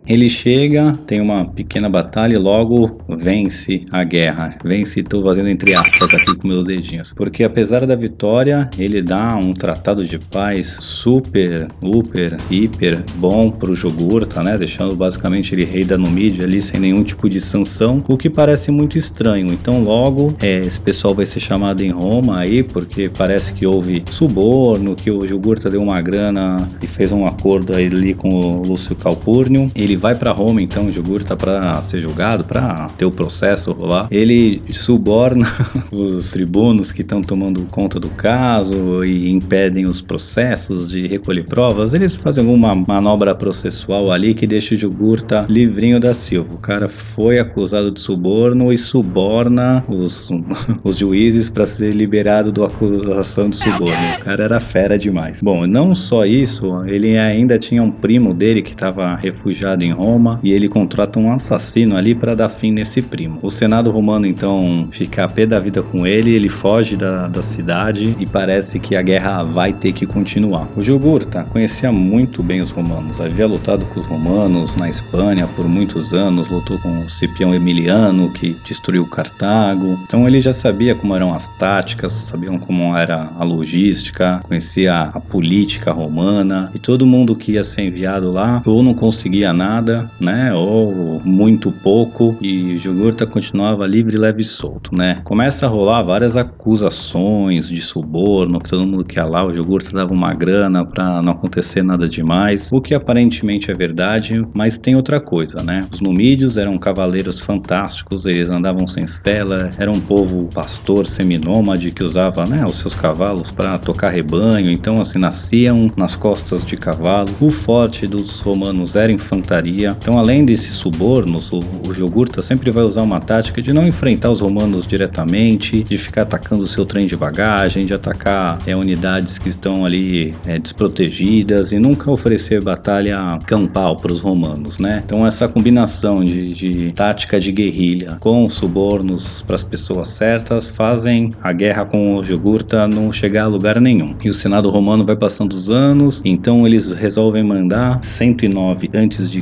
Ele 0.08 0.28
chega, 0.28 0.98
tem 1.06 1.22
uma 1.22 1.46
pequena 1.46 1.88
batalha 1.88 2.36
e 2.36 2.40
logo 2.40 3.00
vence 3.08 3.82
a 3.92 4.04
guerra. 4.04 4.58
Vence, 4.64 5.00
estou 5.00 5.22
fazendo 5.22 5.50
entre 5.50 5.76
aspas 5.76 6.14
aqui 6.14 6.36
com 6.36 6.48
meus 6.48 6.64
dedinhos. 6.64 7.14
Porque 7.14 7.44
apesar 7.44 7.86
da 7.86 7.96
vitória, 7.96 8.70
ele 8.78 9.02
dá 9.02 9.36
um 9.36 9.54
tratado 9.54 10.04
de 10.04 10.18
paz 10.18 10.78
super, 10.82 11.68
super, 11.82 12.38
hiper 12.50 13.04
bom 13.16 13.52
pro 13.52 13.76
Jogurta, 13.76 14.44
né? 14.44 14.58
Deixando 14.58 14.96
basicamente 14.96 15.54
ele 15.54 15.66
rei 15.66 15.84
da 15.86 15.98
Numídia 15.98 16.46
ali 16.46 16.62
sem 16.62 16.80
nenhum 16.80 17.04
tipo 17.04 17.30
de 17.30 17.40
sanção, 17.40 18.04
o 18.08 18.18
que 18.18 18.30
parece 18.30 18.72
muito 18.72 18.98
estranho. 18.98 19.54
Então 19.54 19.84
logo 19.84 20.34
é, 20.42 20.60
esse 20.60 20.82
pessoal 20.82 21.14
vai 21.14 21.26
ser 21.26 21.40
chamado 21.40 21.84
em 21.84 21.90
Roma 21.90 22.40
aí, 22.40 22.64
porque 22.64 23.08
parece 23.10 23.54
que 23.54 23.66
houve 23.66 24.04
suborno, 24.10 24.96
que 24.96 25.12
o 25.12 25.28
Jogurta 25.28 25.70
deu 25.70 25.82
uma 25.82 26.02
grana 26.02 26.70
e 26.82 26.88
fez 26.88 27.12
um 27.12 27.26
acordo 27.26 27.76
ali 27.76 28.14
com 28.14 28.30
o 28.30 28.64
Lúcio 28.64 28.96
Calpurnio. 28.96 29.70
Ele 29.76 29.91
vai 29.96 30.16
para 30.16 30.32
Roma, 30.32 30.62
então, 30.62 30.88
o 30.88 30.94
Jogurta 30.94 31.36
para 31.36 31.82
ser 31.84 32.02
julgado, 32.02 32.44
para 32.44 32.88
ter 32.98 33.06
o 33.06 33.12
processo 33.12 33.72
rolar. 33.74 34.08
Ele 34.12 34.62
suborna 34.72 35.46
os 35.92 36.32
tribunos 36.32 36.92
que 36.92 37.02
estão 37.02 37.22
tomando 37.22 37.62
conta 37.72 38.00
do 38.00 38.10
caso 38.10 39.04
e 39.04 39.30
impedem 39.30 39.86
os 39.86 40.02
processos 40.02 40.90
de 40.90 41.08
recolher 41.08 41.46
provas. 41.46 41.94
Eles 41.94 42.16
fazem 42.16 42.44
alguma 42.44 42.76
manobra 42.76 43.36
processual 43.36 44.12
ali 44.12 44.34
que 44.34 44.48
deixa 44.48 44.76
o 44.76 44.78
Jogurta 44.78 45.46
livrinho 45.50 46.00
da 46.00 46.14
Silva. 46.14 46.54
O 46.54 46.58
cara 46.58 46.88
foi 46.88 47.40
acusado 47.40 47.92
de 47.92 48.00
suborno 48.00 48.72
e 48.72 48.78
suborna 48.78 49.84
os, 49.88 50.32
os 50.84 50.98
juízes 50.98 51.50
para 51.50 51.66
ser 51.66 51.94
liberado 51.94 52.52
da 52.52 52.66
acusação 52.66 53.50
de 53.50 53.58
suborno. 53.58 54.16
O 54.18 54.20
cara 54.20 54.44
era 54.44 54.60
fera 54.60 54.98
demais. 54.98 55.42
Bom, 55.42 55.66
não 55.66 55.94
só 55.94 56.26
isso, 56.26 56.84
ele 56.86 57.18
ainda 57.18 57.58
tinha 57.58 57.82
um 57.84 57.92
primo 57.92 58.34
dele 58.34 58.62
que 58.62 58.72
estava 58.72 59.16
refugiado 59.16 59.81
em 59.82 59.92
Roma 59.92 60.40
e 60.44 60.52
ele 60.52 60.68
contrata 60.68 61.20
um 61.20 61.32
assassino 61.32 61.96
ali 61.98 62.14
para 62.16 62.36
dar 62.36 62.50
fim 62.50 62.72
nesse 62.72 63.02
primo. 63.02 63.40
O 63.42 63.50
Senado 63.50 63.92
romano 63.92 64.26
então 64.26 64.88
fica 64.92 65.24
a 65.24 65.28
pé 65.28 65.46
da 65.46 65.60
vida 65.60 65.82
com 65.82 66.06
ele, 66.06 66.34
ele 66.34 66.50
foge 66.50 66.96
da, 66.96 67.28
da 67.28 67.44
cidade 67.44 68.16
e 68.20 68.26
parece 68.26 68.80
que 68.80 68.96
a 68.96 69.02
guerra 69.02 69.44
vai 69.44 69.74
ter 69.74 69.92
que 69.92 70.06
continuar. 70.06 70.68
O 70.76 70.82
Jugurta 70.82 71.44
conhecia 71.46 71.92
muito 71.92 72.44
bem 72.44 72.62
os 72.62 72.72
romanos, 72.72 73.22
havia 73.22 73.48
lutado 73.48 73.86
com 73.86 74.00
os 74.00 74.06
romanos 74.06 74.76
na 74.76 74.90
Espanha 74.90 75.48
por 75.48 75.68
muitos 75.68 76.14
anos, 76.14 76.50
lutou 76.50 76.78
com 76.80 77.04
o 77.04 77.10
Cipião 77.10 77.54
Emiliano 77.54 78.32
que 78.32 78.56
destruiu 78.64 79.06
Cartago, 79.06 80.00
então 80.04 80.28
ele 80.28 80.42
já 80.42 80.54
sabia 80.54 80.96
como 80.96 81.16
eram 81.16 81.34
as 81.34 81.50
táticas, 81.50 82.14
sabiam 82.14 82.58
como 82.58 82.96
era 82.98 83.32
a 83.38 83.44
logística, 83.44 84.40
conhecia 84.44 84.94
a 84.94 85.20
política 85.20 85.92
romana 85.92 86.72
e 86.74 86.80
todo 86.80 87.06
mundo 87.06 87.36
que 87.36 87.54
ia 87.54 87.64
ser 87.64 87.84
enviado 87.84 88.32
lá 88.32 88.62
ou 88.68 88.84
não 88.84 88.94
conseguia 88.94 89.52
nada, 89.54 89.71
né, 90.20 90.52
ou 90.56 91.22
muito 91.24 91.72
pouco 91.72 92.36
e 92.42 92.78
Jugurta 92.78 93.26
continuava 93.26 93.86
livre, 93.86 94.18
leve 94.18 94.42
e 94.42 94.44
solto, 94.44 94.96
né. 94.96 95.22
Começa 95.24 95.66
a 95.66 95.70
rolar 95.70 96.04
várias 96.04 96.36
acusações 96.36 97.70
de 97.70 97.82
suborno, 97.82 98.60
que 98.60 98.70
todo 98.70 98.88
mundo 98.88 99.06
que 99.06 99.20
ia 99.20 99.26
lá, 99.26 99.46
o 99.46 99.54
Jugurta 99.54 99.92
dava 99.92 100.12
uma 100.12 100.34
grana 100.34 100.86
para 100.86 101.22
não 101.22 101.34
acontecer 101.34 101.84
nada 101.84 102.08
demais, 102.08 102.70
o 102.74 102.82
que 102.82 102.94
aparentemente 102.96 103.70
é 103.70 103.74
verdade, 103.74 104.44
mas 104.54 104.78
tem 104.78 104.96
outra 104.96 105.20
coisa, 105.22 105.64
né. 105.64 105.88
Os 105.92 106.02
numídios 106.02 106.58
eram 106.58 106.78
cavaleiros 106.78 107.40
fantásticos, 107.40 108.26
eles 108.26 108.50
andavam 108.50 108.88
sem 108.88 109.06
sela, 109.06 109.70
era 109.78 109.92
um 109.92 110.00
povo 110.00 110.50
pastor 110.54 111.06
seminômade 111.06 111.92
que 111.92 112.04
usava, 112.04 112.44
né, 112.44 112.66
os 112.66 112.78
seus 112.78 112.96
cavalos 112.96 113.52
para 113.52 113.78
tocar 113.78 114.10
rebanho, 114.10 114.72
então 114.72 115.00
assim 115.00 115.20
nasciam 115.20 115.88
nas 115.98 116.16
costas 116.16 116.66
de 116.66 116.76
cavalo. 116.76 117.30
O 117.40 117.50
forte 117.50 118.08
dos 118.08 118.42
romanos 118.42 118.96
era 118.96 119.12
infantaria. 119.12 119.61
Então, 119.70 120.18
além 120.18 120.46
desses 120.46 120.76
subornos, 120.76 121.52
o, 121.52 121.60
o 121.60 121.94
sempre 122.42 122.72
vai 122.72 122.84
usar 122.84 123.04
uma 123.04 123.20
tática 123.20 123.62
de 123.62 123.72
não 123.72 123.86
enfrentar 123.88 124.30
os 124.32 124.42
romanos 124.42 124.88
diretamente, 124.88 125.84
de 125.84 125.98
ficar 125.98 126.24
atacando 126.24 126.64
o 126.64 126.68
seu 126.68 126.86
trem 126.86 127.06
de 127.06 127.16
bagagem, 127.16 127.86
de 127.86 127.94
atacar 127.94 128.58
é, 128.66 128.76
unidades 128.76 129.38
que 129.38 129.50
estão 129.50 129.86
ali 129.86 130.34
é, 130.46 130.58
desprotegidas 130.58 131.72
e 131.72 131.80
nunca 131.80 132.10
oferecer 132.10 132.62
batalha 132.62 133.40
campal 133.46 133.98
para 133.98 134.12
os 134.12 134.22
romanos, 134.22 134.80
né? 134.80 135.02
Então, 135.06 135.26
essa 135.26 135.48
combinação 135.48 136.24
de, 136.24 136.54
de 136.54 136.92
tática 136.94 137.40
de 137.40 137.52
guerrilha 137.52 138.18
com 138.20 138.48
subornos 138.50 139.44
para 139.44 139.56
as 139.56 139.64
pessoas 139.64 140.08
certas 140.10 140.70
fazem 140.70 141.30
a 141.42 141.54
guerra 141.54 141.86
com 141.86 142.18
o 142.18 142.24
Jogurta 142.24 142.88
não 142.88 143.12
chegar 143.12 143.44
a 143.44 143.48
lugar 143.48 143.80
nenhum. 143.80 144.16
E 144.24 144.30
o 144.30 144.34
Senado 144.34 144.70
romano 144.70 145.06
vai 145.06 145.16
passando 145.16 145.54
os 145.54 145.70
anos, 145.70 146.22
então 146.26 146.66
eles 146.66 146.92
resolvem 146.92 147.44
mandar 147.44 148.04
109 148.04 148.90
a.C. 148.94 149.42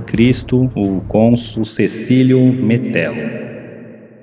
o 0.76 1.02
cônsul 1.08 1.64
Cecílio 1.66 2.42
Metelo 2.54 3.49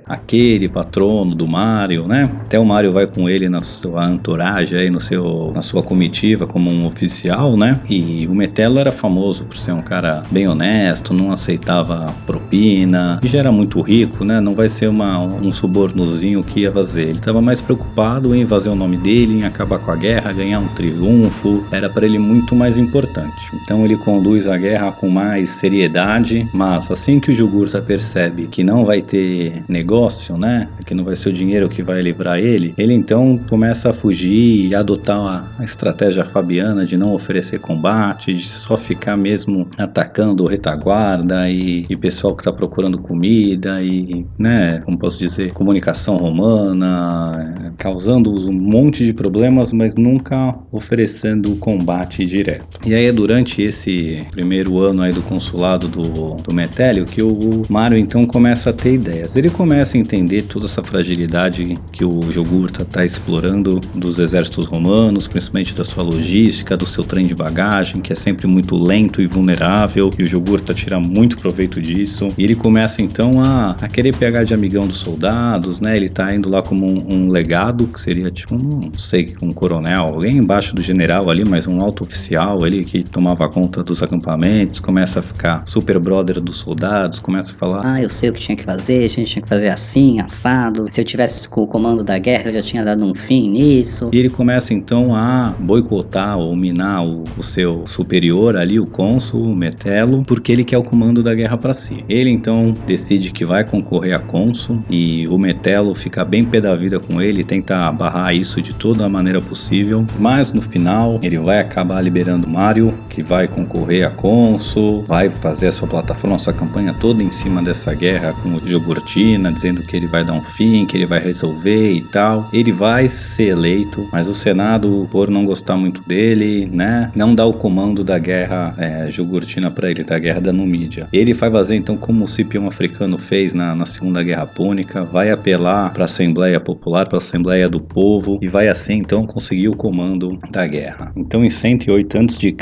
aquele 0.08 0.68
patrono 0.68 1.34
do 1.34 1.48
Mario, 1.48 2.06
né? 2.06 2.30
Até 2.42 2.60
o 2.60 2.64
Mario 2.64 2.92
vai 2.92 3.08
com 3.08 3.28
ele 3.28 3.48
na 3.48 3.62
sua 3.64 4.08
entourage 4.08 4.76
aí 4.76 4.88
no 4.88 5.00
seu 5.00 5.50
na 5.52 5.60
sua 5.60 5.82
comitiva 5.82 6.46
como 6.46 6.70
um 6.70 6.86
oficial, 6.86 7.56
né? 7.56 7.80
E 7.90 8.26
o 8.28 8.34
Metelo 8.34 8.78
era 8.78 8.92
famoso 8.92 9.44
por 9.46 9.56
ser 9.56 9.74
um 9.74 9.82
cara 9.82 10.22
bem 10.30 10.46
honesto, 10.46 11.12
não 11.12 11.32
aceitava 11.32 12.14
propina 12.24 13.18
e 13.22 13.26
já 13.26 13.40
era 13.40 13.50
muito 13.50 13.80
rico, 13.80 14.24
né? 14.24 14.40
Não 14.40 14.54
vai 14.54 14.68
ser 14.68 14.88
uma, 14.88 15.18
um 15.18 15.50
subornozinho 15.50 16.44
que 16.44 16.60
ia 16.60 16.72
fazer. 16.72 17.08
Ele 17.08 17.14
estava 17.14 17.42
mais 17.42 17.60
preocupado 17.60 18.32
em 18.34 18.46
fazer 18.46 18.70
o 18.70 18.76
nome 18.76 18.96
dele, 18.98 19.40
em 19.40 19.44
acabar 19.44 19.80
com 19.80 19.90
a 19.90 19.96
guerra, 19.96 20.32
ganhar 20.32 20.60
um 20.60 20.68
triunfo. 20.68 21.64
Era 21.72 21.90
para 21.90 22.06
ele 22.06 22.18
muito 22.18 22.54
mais 22.54 22.78
importante. 22.78 23.50
Então 23.62 23.84
ele 23.84 23.96
conduz 23.96 24.46
a 24.46 24.56
guerra 24.56 24.92
com 24.92 25.10
mais 25.10 25.50
seriedade, 25.50 26.48
mas 26.52 26.90
assim 26.92 27.18
que 27.18 27.32
o 27.32 27.34
Jugurta 27.34 27.82
percebe 27.82 28.46
que 28.46 28.62
não 28.62 28.84
vai 28.84 29.02
ter 29.02 29.64
negócio 29.68 29.95
negócio, 29.96 30.36
né? 30.36 30.68
Que 30.84 30.94
não 30.94 31.04
vai 31.04 31.16
ser 31.16 31.30
o 31.30 31.32
dinheiro 31.32 31.68
que 31.68 31.82
vai 31.82 31.98
livrar 32.00 32.38
ele. 32.38 32.74
Ele 32.76 32.92
então 32.92 33.38
começa 33.48 33.90
a 33.90 33.92
fugir 33.92 34.70
e 34.70 34.76
adotar 34.76 35.54
a 35.58 35.64
estratégia 35.64 36.24
fabiana 36.24 36.84
de 36.84 36.96
não 36.96 37.14
oferecer 37.14 37.58
combate, 37.58 38.34
de 38.34 38.46
só 38.46 38.76
ficar 38.76 39.16
mesmo 39.16 39.66
atacando 39.78 40.46
retaguarda 40.46 41.48
e, 41.48 41.86
e 41.88 41.96
pessoal 41.96 42.34
que 42.34 42.42
está 42.42 42.52
procurando 42.52 42.98
comida 42.98 43.82
e, 43.82 44.26
né? 44.38 44.82
Como 44.84 44.98
posso 44.98 45.18
dizer, 45.18 45.52
comunicação 45.52 46.18
romana, 46.18 47.72
causando 47.78 48.30
um 48.48 48.52
monte 48.52 49.04
de 49.04 49.14
problemas, 49.14 49.72
mas 49.72 49.94
nunca 49.94 50.54
oferecendo 50.70 51.56
combate 51.56 52.24
direto. 52.26 52.78
E 52.86 52.94
aí 52.94 53.06
é 53.06 53.12
durante 53.12 53.62
esse 53.62 54.24
primeiro 54.30 54.78
ano 54.78 55.02
aí 55.02 55.12
do 55.12 55.22
consulado 55.22 55.88
do, 55.88 56.34
do 56.34 56.54
Metélio 56.54 57.04
que 57.06 57.22
o 57.22 57.62
Mário 57.68 57.96
então 57.96 58.26
começa 58.26 58.70
a 58.70 58.72
ter 58.72 58.94
ideias. 58.94 59.34
Ele 59.36 59.48
começa 59.50 59.85
começa 59.86 59.98
a 59.98 60.00
entender 60.00 60.42
toda 60.42 60.66
essa 60.66 60.82
fragilidade 60.82 61.78
que 61.92 62.04
o 62.04 62.28
Jogurta 62.32 62.82
está 62.82 63.04
explorando 63.04 63.78
dos 63.94 64.18
exércitos 64.18 64.66
romanos, 64.66 65.28
principalmente 65.28 65.76
da 65.76 65.84
sua 65.84 66.02
logística, 66.02 66.76
do 66.76 66.84
seu 66.84 67.04
trem 67.04 67.24
de 67.24 67.36
bagagem, 67.36 68.00
que 68.00 68.12
é 68.12 68.16
sempre 68.16 68.48
muito 68.48 68.76
lento 68.76 69.22
e 69.22 69.28
vulnerável, 69.28 70.10
e 70.18 70.24
o 70.24 70.26
Jogurta 70.26 70.74
tira 70.74 70.98
muito 70.98 71.38
proveito 71.38 71.80
disso. 71.80 72.30
E 72.36 72.42
ele 72.42 72.56
começa 72.56 73.00
então 73.00 73.40
a, 73.40 73.76
a 73.80 73.86
querer 73.86 74.16
pegar 74.16 74.42
de 74.42 74.54
amigão 74.54 74.88
dos 74.88 74.96
soldados, 74.96 75.80
né? 75.80 75.96
Ele 75.96 76.06
está 76.06 76.34
indo 76.34 76.50
lá 76.50 76.62
como 76.62 76.84
um, 76.84 77.14
um, 77.14 77.30
legado, 77.30 77.86
que 77.86 78.00
seria 78.00 78.28
tipo, 78.28 78.58
não 78.58 78.90
sei, 78.96 79.36
um 79.40 79.52
coronel, 79.52 80.02
alguém 80.02 80.38
embaixo 80.38 80.74
do 80.74 80.82
general 80.82 81.30
ali, 81.30 81.44
mas 81.44 81.68
um 81.68 81.80
alto 81.80 82.02
oficial 82.02 82.64
ali 82.64 82.84
que 82.84 83.04
tomava 83.04 83.48
conta 83.48 83.84
dos 83.84 84.02
acampamentos, 84.02 84.80
começa 84.80 85.20
a 85.20 85.22
ficar 85.22 85.62
super 85.64 86.00
brother 86.00 86.40
dos 86.40 86.56
soldados, 86.56 87.20
começa 87.20 87.54
a 87.54 87.58
falar: 87.58 87.82
Ah, 87.84 88.02
eu 88.02 88.10
sei 88.10 88.30
o 88.30 88.32
que 88.32 88.40
tinha 88.40 88.56
que 88.56 88.64
fazer, 88.64 89.04
a 89.04 89.08
gente 89.08 89.30
tinha 89.30 89.42
que 89.42 89.48
fazer 89.48 89.75
assim, 89.76 90.20
assado. 90.20 90.86
Se 90.90 91.00
eu 91.00 91.04
tivesse 91.04 91.48
com 91.48 91.62
o 91.62 91.66
comando 91.66 92.02
da 92.02 92.18
guerra, 92.18 92.48
eu 92.48 92.54
já 92.54 92.62
tinha 92.62 92.84
dado 92.84 93.06
um 93.06 93.14
fim 93.14 93.50
nisso. 93.50 94.10
E 94.12 94.18
ele 94.18 94.30
começa 94.30 94.74
então 94.74 95.14
a 95.14 95.54
boicotar 95.58 96.38
ou 96.38 96.56
minar 96.56 97.04
o, 97.04 97.24
o 97.36 97.42
seu 97.42 97.86
superior 97.86 98.56
ali, 98.56 98.80
o 98.80 98.86
cônsul, 98.86 99.42
o 99.42 99.54
Metelo, 99.54 100.22
porque 100.26 100.50
ele 100.50 100.64
quer 100.64 100.78
o 100.78 100.82
comando 100.82 101.22
da 101.22 101.34
guerra 101.34 101.56
para 101.56 101.74
si. 101.74 102.04
Ele 102.08 102.30
então 102.30 102.74
decide 102.86 103.32
que 103.32 103.44
vai 103.44 103.64
concorrer 103.64 104.14
a 104.14 104.18
cônsul 104.18 104.82
e 104.90 105.24
o 105.28 105.38
Metelo 105.38 105.94
fica 105.94 106.24
bem 106.24 106.44
pé 106.44 106.60
da 106.60 106.74
vida 106.74 106.98
com 106.98 107.20
ele, 107.20 107.44
tenta 107.44 107.90
barrar 107.92 108.34
isso 108.34 108.62
de 108.62 108.74
toda 108.74 109.04
a 109.04 109.08
maneira 109.08 109.40
possível, 109.40 110.04
mas 110.18 110.52
no 110.52 110.62
final 110.62 111.20
ele 111.22 111.38
vai 111.38 111.58
acabar 111.58 112.00
liberando 112.00 112.48
Mário, 112.48 112.96
que 113.10 113.22
vai 113.22 113.46
concorrer 113.46 114.06
a 114.06 114.10
cônsul, 114.10 115.04
vai 115.06 115.28
fazer 115.28 115.68
a 115.68 115.72
sua 115.72 115.86
plataforma, 115.86 116.36
a 116.36 116.38
sua 116.38 116.54
campanha 116.54 116.94
toda 116.94 117.22
em 117.22 117.30
cima 117.30 117.62
dessa 117.62 117.92
guerra 117.92 118.32
com 118.42 118.54
o 118.54 118.66
Jogurtina, 118.66 119.50
dizendo 119.66 119.82
que 119.82 119.96
ele 119.96 120.06
vai 120.06 120.24
dar 120.24 120.32
um 120.32 120.42
fim, 120.42 120.86
que 120.86 120.96
ele 120.96 121.06
vai 121.06 121.18
resolver 121.18 121.92
e 121.92 122.00
tal. 122.00 122.48
Ele 122.52 122.72
vai 122.72 123.08
ser 123.08 123.48
eleito, 123.48 124.08
mas 124.12 124.28
o 124.28 124.34
Senado, 124.34 125.08
por 125.10 125.28
não 125.28 125.44
gostar 125.44 125.76
muito 125.76 126.02
dele, 126.06 126.68
né, 126.70 127.10
não 127.14 127.34
dá 127.34 127.44
o 127.44 127.54
comando 127.54 128.04
da 128.04 128.18
guerra 128.18 128.72
é, 128.78 129.10
jugurtina 129.10 129.70
para 129.70 129.90
ele, 129.90 130.04
da 130.04 130.18
guerra 130.18 130.40
da 130.40 130.52
Numídia. 130.52 131.08
Ele 131.12 131.34
vai 131.34 131.50
fazer 131.50 131.76
então 131.76 131.96
como 131.96 132.24
o 132.24 132.28
Cipião 132.28 132.66
africano 132.66 133.18
fez 133.18 133.54
na, 133.54 133.74
na 133.74 133.86
Segunda 133.86 134.22
Guerra 134.22 134.46
Púnica, 134.46 135.04
vai 135.04 135.30
apelar 135.30 135.92
para 135.92 136.04
a 136.04 136.06
Assembleia 136.06 136.60
Popular, 136.60 137.08
para 137.08 137.16
a 137.16 137.18
Assembleia 137.18 137.68
do 137.68 137.80
Povo 137.80 138.38
e 138.40 138.48
vai 138.48 138.68
assim 138.68 138.98
então 138.98 139.26
conseguir 139.26 139.68
o 139.68 139.76
comando 139.76 140.38
da 140.50 140.66
guerra. 140.66 141.12
Então 141.16 141.44
em 141.44 141.50
108 141.50 142.18
a.C., 142.18 142.54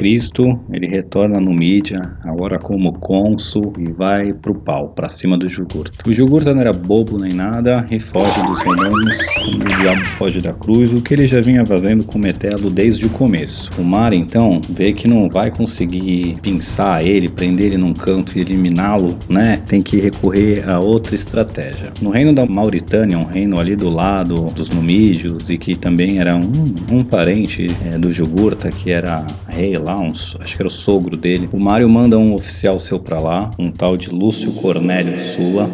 ele 0.72 0.86
retorna 0.86 1.40
no 1.40 1.52
Mídia, 1.52 2.00
agora 2.22 2.58
como 2.58 2.98
cônsul 2.98 3.72
e 3.78 3.90
vai 3.92 4.32
pro 4.32 4.54
pau, 4.54 4.88
para 4.90 5.08
cima 5.08 5.36
do 5.36 5.48
Jugurta. 5.48 6.08
O 6.08 6.12
Jugurta 6.12 6.52
não 6.52 6.60
era 6.60 6.72
bobo 6.94 7.18
nem 7.18 7.32
nada 7.32 7.84
e 7.90 7.98
foge 7.98 8.40
dos 8.42 8.62
romanos, 8.62 9.16
o 9.48 9.82
diabo 9.82 10.06
foge 10.06 10.40
da 10.40 10.52
cruz, 10.52 10.92
o 10.92 11.02
que 11.02 11.14
ele 11.14 11.26
já 11.26 11.40
vinha 11.40 11.66
fazendo 11.66 12.04
com 12.04 12.20
Metelo 12.20 12.70
desde 12.70 13.06
o 13.06 13.10
começo. 13.10 13.72
O 13.76 13.82
Mar 13.82 14.12
então 14.12 14.60
vê 14.70 14.92
que 14.92 15.10
não 15.10 15.28
vai 15.28 15.50
conseguir 15.50 16.38
pinçar 16.40 17.04
ele, 17.04 17.28
prender 17.28 17.66
ele 17.66 17.78
num 17.78 17.92
canto 17.92 18.38
e 18.38 18.42
eliminá-lo, 18.42 19.18
né? 19.28 19.56
Tem 19.66 19.82
que 19.82 19.98
recorrer 19.98 20.70
a 20.70 20.78
outra 20.78 21.16
estratégia. 21.16 21.88
No 22.00 22.10
reino 22.10 22.32
da 22.32 22.46
Mauritânia, 22.46 23.18
um 23.18 23.24
reino 23.24 23.58
ali 23.58 23.74
do 23.74 23.88
lado 23.88 24.44
dos 24.54 24.70
Numídios 24.70 25.50
e 25.50 25.58
que 25.58 25.74
também 25.74 26.20
era 26.20 26.36
um, 26.36 26.64
um 26.92 27.02
parente 27.02 27.66
é, 27.84 27.98
do 27.98 28.12
Jugurta, 28.12 28.70
que 28.70 28.92
era 28.92 29.26
rei 29.48 29.74
lá, 29.74 29.98
um, 29.98 30.10
acho 30.10 30.56
que 30.56 30.62
era 30.62 30.68
o 30.68 30.70
sogro 30.70 31.16
dele. 31.16 31.48
O 31.52 31.58
Mário 31.58 31.90
manda 31.90 32.16
um 32.16 32.34
oficial 32.34 32.78
seu 32.78 33.00
para 33.00 33.18
lá, 33.18 33.50
um 33.58 33.72
tal 33.72 33.96
de 33.96 34.10
Lúcio 34.10 34.52
Cornélio 34.52 35.18
Sula, 35.18 35.68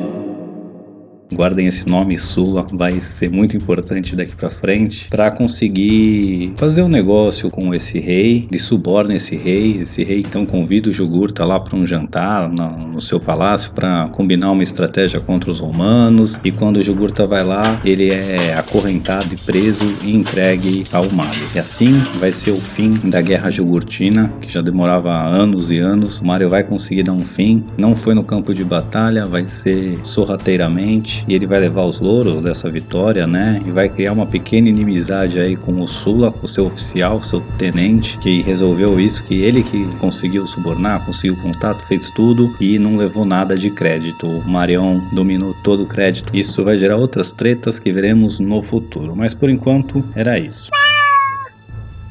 guardem 1.33 1.67
esse 1.67 1.87
nome 1.87 2.19
Sula, 2.19 2.67
vai 2.73 3.01
ser 3.01 3.31
muito 3.31 3.57
importante 3.57 4.17
daqui 4.17 4.35
para 4.35 4.51
frente, 4.51 5.09
para 5.09 5.31
conseguir 5.31 6.53
fazer 6.57 6.83
um 6.83 6.89
negócio 6.89 7.51
com 7.51 7.75
esse 7.75 7.99
rei, 7.99 8.47
de 8.51 8.59
suborna 8.59 9.15
esse 9.15 9.37
rei, 9.37 9.79
esse 9.79 10.03
rei 10.05 10.21
então 10.21 10.45
convida 10.45 10.91
o 10.91 10.93
Jugurta 10.93 11.45
lá 11.45 11.61
para 11.61 11.77
um 11.77 11.87
jantar 11.87 12.51
no, 12.51 13.01
seu 13.01 13.19
palácio 13.19 13.73
para 13.73 14.09
combinar 14.09 14.51
uma 14.51 14.63
estratégia 14.63 15.21
contra 15.21 15.51
os 15.51 15.61
romanos, 15.61 16.39
e 16.45 16.53
quando 16.53 16.77
o 16.79 16.83
Jugurta 16.83 17.27
vai 17.27 17.43
lá, 17.43 17.81
ele 17.85 18.11
é 18.11 18.55
acorrentado 18.55 19.35
e 19.35 19.39
preso 19.39 19.87
e 20.03 20.15
entregue 20.15 20.85
ao 20.93 21.11
Mário. 21.11 21.43
E 21.55 21.59
assim 21.59 21.95
vai 22.19 22.33
ser 22.33 22.51
o 22.51 22.61
fim 22.61 22.89
da 23.09 23.21
guerra 23.23 23.51
jugurtina, 23.51 24.29
que 24.41 24.53
já 24.53 24.61
demorava 24.61 25.11
anos 25.11 25.71
e 25.71 25.81
anos. 25.81 26.21
O 26.21 26.27
Mário 26.27 26.51
vai 26.51 26.63
conseguir 26.63 27.05
dar 27.05 27.13
um 27.13 27.27
fim, 27.27 27.65
não 27.79 27.95
foi 27.95 28.15
no 28.15 28.23
campo 28.23 28.53
de 28.53 28.65
batalha, 28.65 29.27
vai 29.27 29.49
ser 29.49 29.99
sorrateiramente 30.05 31.20
e 31.27 31.35
ele 31.35 31.47
vai 31.47 31.61
levar 31.61 31.85
os 31.85 32.01
louros 32.01 32.41
dessa 32.43 32.71
vitória, 32.71 33.27
né? 33.27 33.61
E 33.65 33.71
vai 33.71 33.89
criar 33.89 34.13
uma 34.13 34.27
pequena 34.27 34.69
inimizade 34.69 35.39
aí 35.39 35.57
com 35.57 35.81
o 35.81 35.87
Sula, 35.87 36.35
o 36.43 36.47
seu 36.47 36.67
oficial, 36.67 37.23
seu 37.23 37.41
tenente, 37.59 38.19
que 38.19 38.43
resolveu 38.43 38.99
isso, 38.99 39.25
que 39.25 39.43
ele 39.43 39.63
que 39.63 39.85
conseguiu 39.97 40.47
subornar, 40.47 41.05
conseguiu 41.05 41.37
contato, 41.43 41.87
fez 41.87 42.11
tudo 42.11 42.55
e 42.61 42.79
não 42.79 42.97
levou 42.97 43.25
nada 43.25 43.55
de 43.55 43.71
crédito. 43.71 44.27
O 44.27 44.49
Marião 44.49 45.03
dominou 45.13 45.55
todo 45.63 45.85
o 45.85 45.87
crédito. 45.87 46.35
Isso 46.37 46.65
vai 46.65 46.79
gerar 46.79 46.97
outras 46.97 47.33
tretas 47.33 47.81
que 47.81 47.93
veremos 47.93 48.39
no 48.39 48.63
futuro, 48.63 49.15
mas 49.15 49.35
por 49.35 49.51
enquanto 49.51 50.05
era 50.15 50.39
isso. 50.39 50.71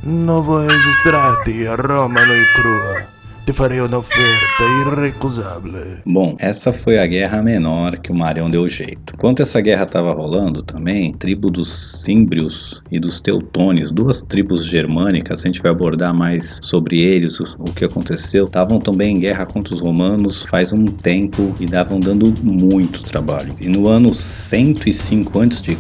Não 0.04 0.42
vou 0.42 0.60
registrar-te 0.60 1.66
Roma 1.66 2.26
no 2.26 2.46
crua. 2.54 3.19
Te 3.50 3.54
farei 3.54 3.82
uma 3.82 3.98
oferta 3.98 4.64
irrecusável. 4.86 5.98
Bom, 6.06 6.36
essa 6.38 6.72
foi 6.72 7.00
a 7.00 7.08
guerra 7.08 7.42
menor 7.42 7.98
que 7.98 8.12
o 8.12 8.16
Marião 8.16 8.48
deu 8.48 8.68
jeito. 8.68 9.16
Enquanto 9.16 9.42
essa 9.42 9.60
guerra 9.60 9.86
estava 9.86 10.14
rolando 10.14 10.62
também, 10.62 11.12
tribo 11.14 11.50
dos 11.50 12.04
Símbrios 12.04 12.80
e 12.92 13.00
dos 13.00 13.20
Teutones, 13.20 13.90
duas 13.90 14.22
tribos 14.22 14.64
germânicas, 14.64 15.44
a 15.44 15.48
gente 15.48 15.64
vai 15.64 15.72
abordar 15.72 16.14
mais 16.14 16.60
sobre 16.62 17.00
eles, 17.00 17.40
o, 17.40 17.44
o 17.58 17.74
que 17.74 17.84
aconteceu, 17.84 18.46
estavam 18.46 18.80
também 18.80 19.16
em 19.16 19.20
guerra 19.20 19.48
contra 19.48 19.74
os 19.74 19.82
romanos 19.82 20.46
faz 20.46 20.72
um 20.72 20.86
tempo 20.86 21.56
e 21.60 21.66
davam 21.66 22.00
dando 22.00 22.32
muito 22.44 23.02
trabalho. 23.02 23.52
E 23.60 23.68
no 23.68 23.88
ano 23.88 24.14
105 24.14 25.40
a.C., 25.40 25.76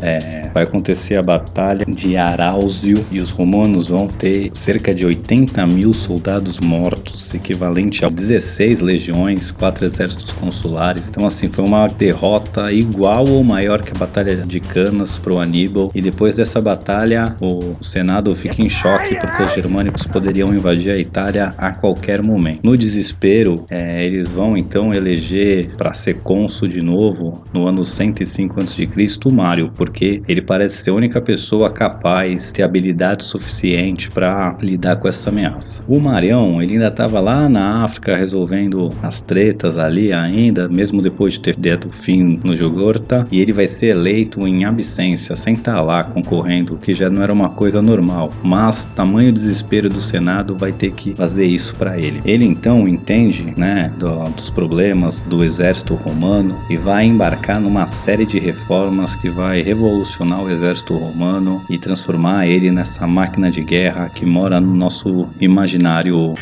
é, 0.00 0.48
vai 0.54 0.62
acontecer 0.62 1.18
a 1.18 1.22
batalha 1.24 1.84
de 1.86 2.16
Aráusio 2.16 3.04
e 3.10 3.20
os 3.20 3.32
romanos 3.32 3.88
vão 3.88 4.06
ter 4.06 4.50
cerca 4.52 4.94
de 4.94 5.04
80 5.04 5.66
mil 5.66 5.92
soldados 5.92 6.60
mortos 6.60 6.99
equivalente 7.34 8.04
a 8.04 8.08
16 8.08 8.80
legiões, 8.80 9.52
4 9.52 9.84
exércitos 9.84 10.32
consulares. 10.32 11.06
Então, 11.08 11.26
assim, 11.26 11.50
foi 11.50 11.64
uma 11.64 11.86
derrota 11.86 12.72
igual 12.72 13.28
ou 13.28 13.42
maior 13.42 13.82
que 13.82 13.92
a 13.92 13.98
Batalha 13.98 14.36
de 14.36 14.60
Canas 14.60 15.18
para 15.18 15.34
o 15.34 15.40
Aníbal. 15.40 15.90
E 15.94 16.00
depois 16.00 16.34
dessa 16.34 16.60
batalha, 16.60 17.36
o 17.40 17.76
Senado 17.82 18.34
fica 18.34 18.62
em 18.62 18.68
choque 18.68 19.18
porque 19.18 19.42
os 19.42 19.54
germânicos 19.54 20.06
poderiam 20.06 20.54
invadir 20.54 20.92
a 20.92 20.98
Itália 20.98 21.54
a 21.58 21.72
qualquer 21.72 22.22
momento. 22.22 22.60
No 22.62 22.76
desespero, 22.76 23.64
é, 23.70 24.04
eles 24.04 24.30
vão 24.30 24.56
então 24.56 24.92
eleger 24.92 25.74
para 25.76 25.92
ser 25.92 26.14
cônsul 26.20 26.68
de 26.68 26.82
novo 26.82 27.44
no 27.56 27.66
ano 27.66 27.84
105 27.84 28.60
a.C. 28.60 28.88
o 29.24 29.32
Mário, 29.32 29.72
porque 29.76 30.22
ele 30.28 30.42
parece 30.42 30.82
ser 30.82 30.90
a 30.90 30.94
única 30.94 31.20
pessoa 31.20 31.70
capaz, 31.70 32.52
ter 32.52 32.62
habilidade 32.62 33.24
suficiente 33.24 34.10
para 34.10 34.56
lidar 34.60 34.96
com 34.96 35.08
essa 35.08 35.30
ameaça. 35.30 35.82
O 35.86 36.00
Marião, 36.00 36.60
ele 36.60 36.74
ainda 36.74 36.89
estava 36.90 37.20
lá 37.20 37.48
na 37.48 37.84
África 37.84 38.16
resolvendo 38.16 38.92
as 39.02 39.22
tretas 39.22 39.78
ali 39.78 40.12
ainda, 40.12 40.68
mesmo 40.68 41.00
depois 41.00 41.34
de 41.34 41.40
ter 41.40 41.56
dado 41.56 41.90
fim 41.92 42.38
no 42.44 42.54
Jogurta, 42.54 43.26
e 43.32 43.40
ele 43.40 43.52
vai 43.52 43.66
ser 43.66 43.88
eleito 43.88 44.46
em 44.46 44.64
absência, 44.64 45.34
sem 45.34 45.54
estar 45.54 45.76
tá 45.76 45.82
lá 45.82 46.04
concorrendo, 46.04 46.76
que 46.76 46.92
já 46.92 47.08
não 47.08 47.22
era 47.22 47.32
uma 47.32 47.50
coisa 47.50 47.80
normal. 47.80 48.32
Mas 48.42 48.86
tamanho 48.94 49.32
desespero 49.32 49.88
do 49.88 50.00
Senado 50.00 50.56
vai 50.56 50.72
ter 50.72 50.90
que 50.92 51.14
fazer 51.14 51.44
isso 51.44 51.74
para 51.76 51.98
ele. 51.98 52.20
Ele 52.24 52.44
então 52.44 52.86
entende, 52.86 53.54
né, 53.56 53.92
do, 53.98 54.28
dos 54.30 54.50
problemas 54.50 55.22
do 55.22 55.44
exército 55.44 55.94
romano 55.94 56.56
e 56.68 56.76
vai 56.76 57.04
embarcar 57.04 57.60
numa 57.60 57.88
série 57.88 58.26
de 58.26 58.38
reformas 58.38 59.16
que 59.16 59.30
vai 59.30 59.62
revolucionar 59.62 60.42
o 60.42 60.50
exército 60.50 60.96
romano 60.96 61.62
e 61.70 61.78
transformar 61.78 62.46
ele 62.46 62.70
nessa 62.70 63.06
máquina 63.06 63.50
de 63.50 63.62
guerra 63.62 64.08
que 64.08 64.26
mora 64.26 64.60
no 64.60 64.74
nosso 64.74 65.28
imaginário 65.40 66.34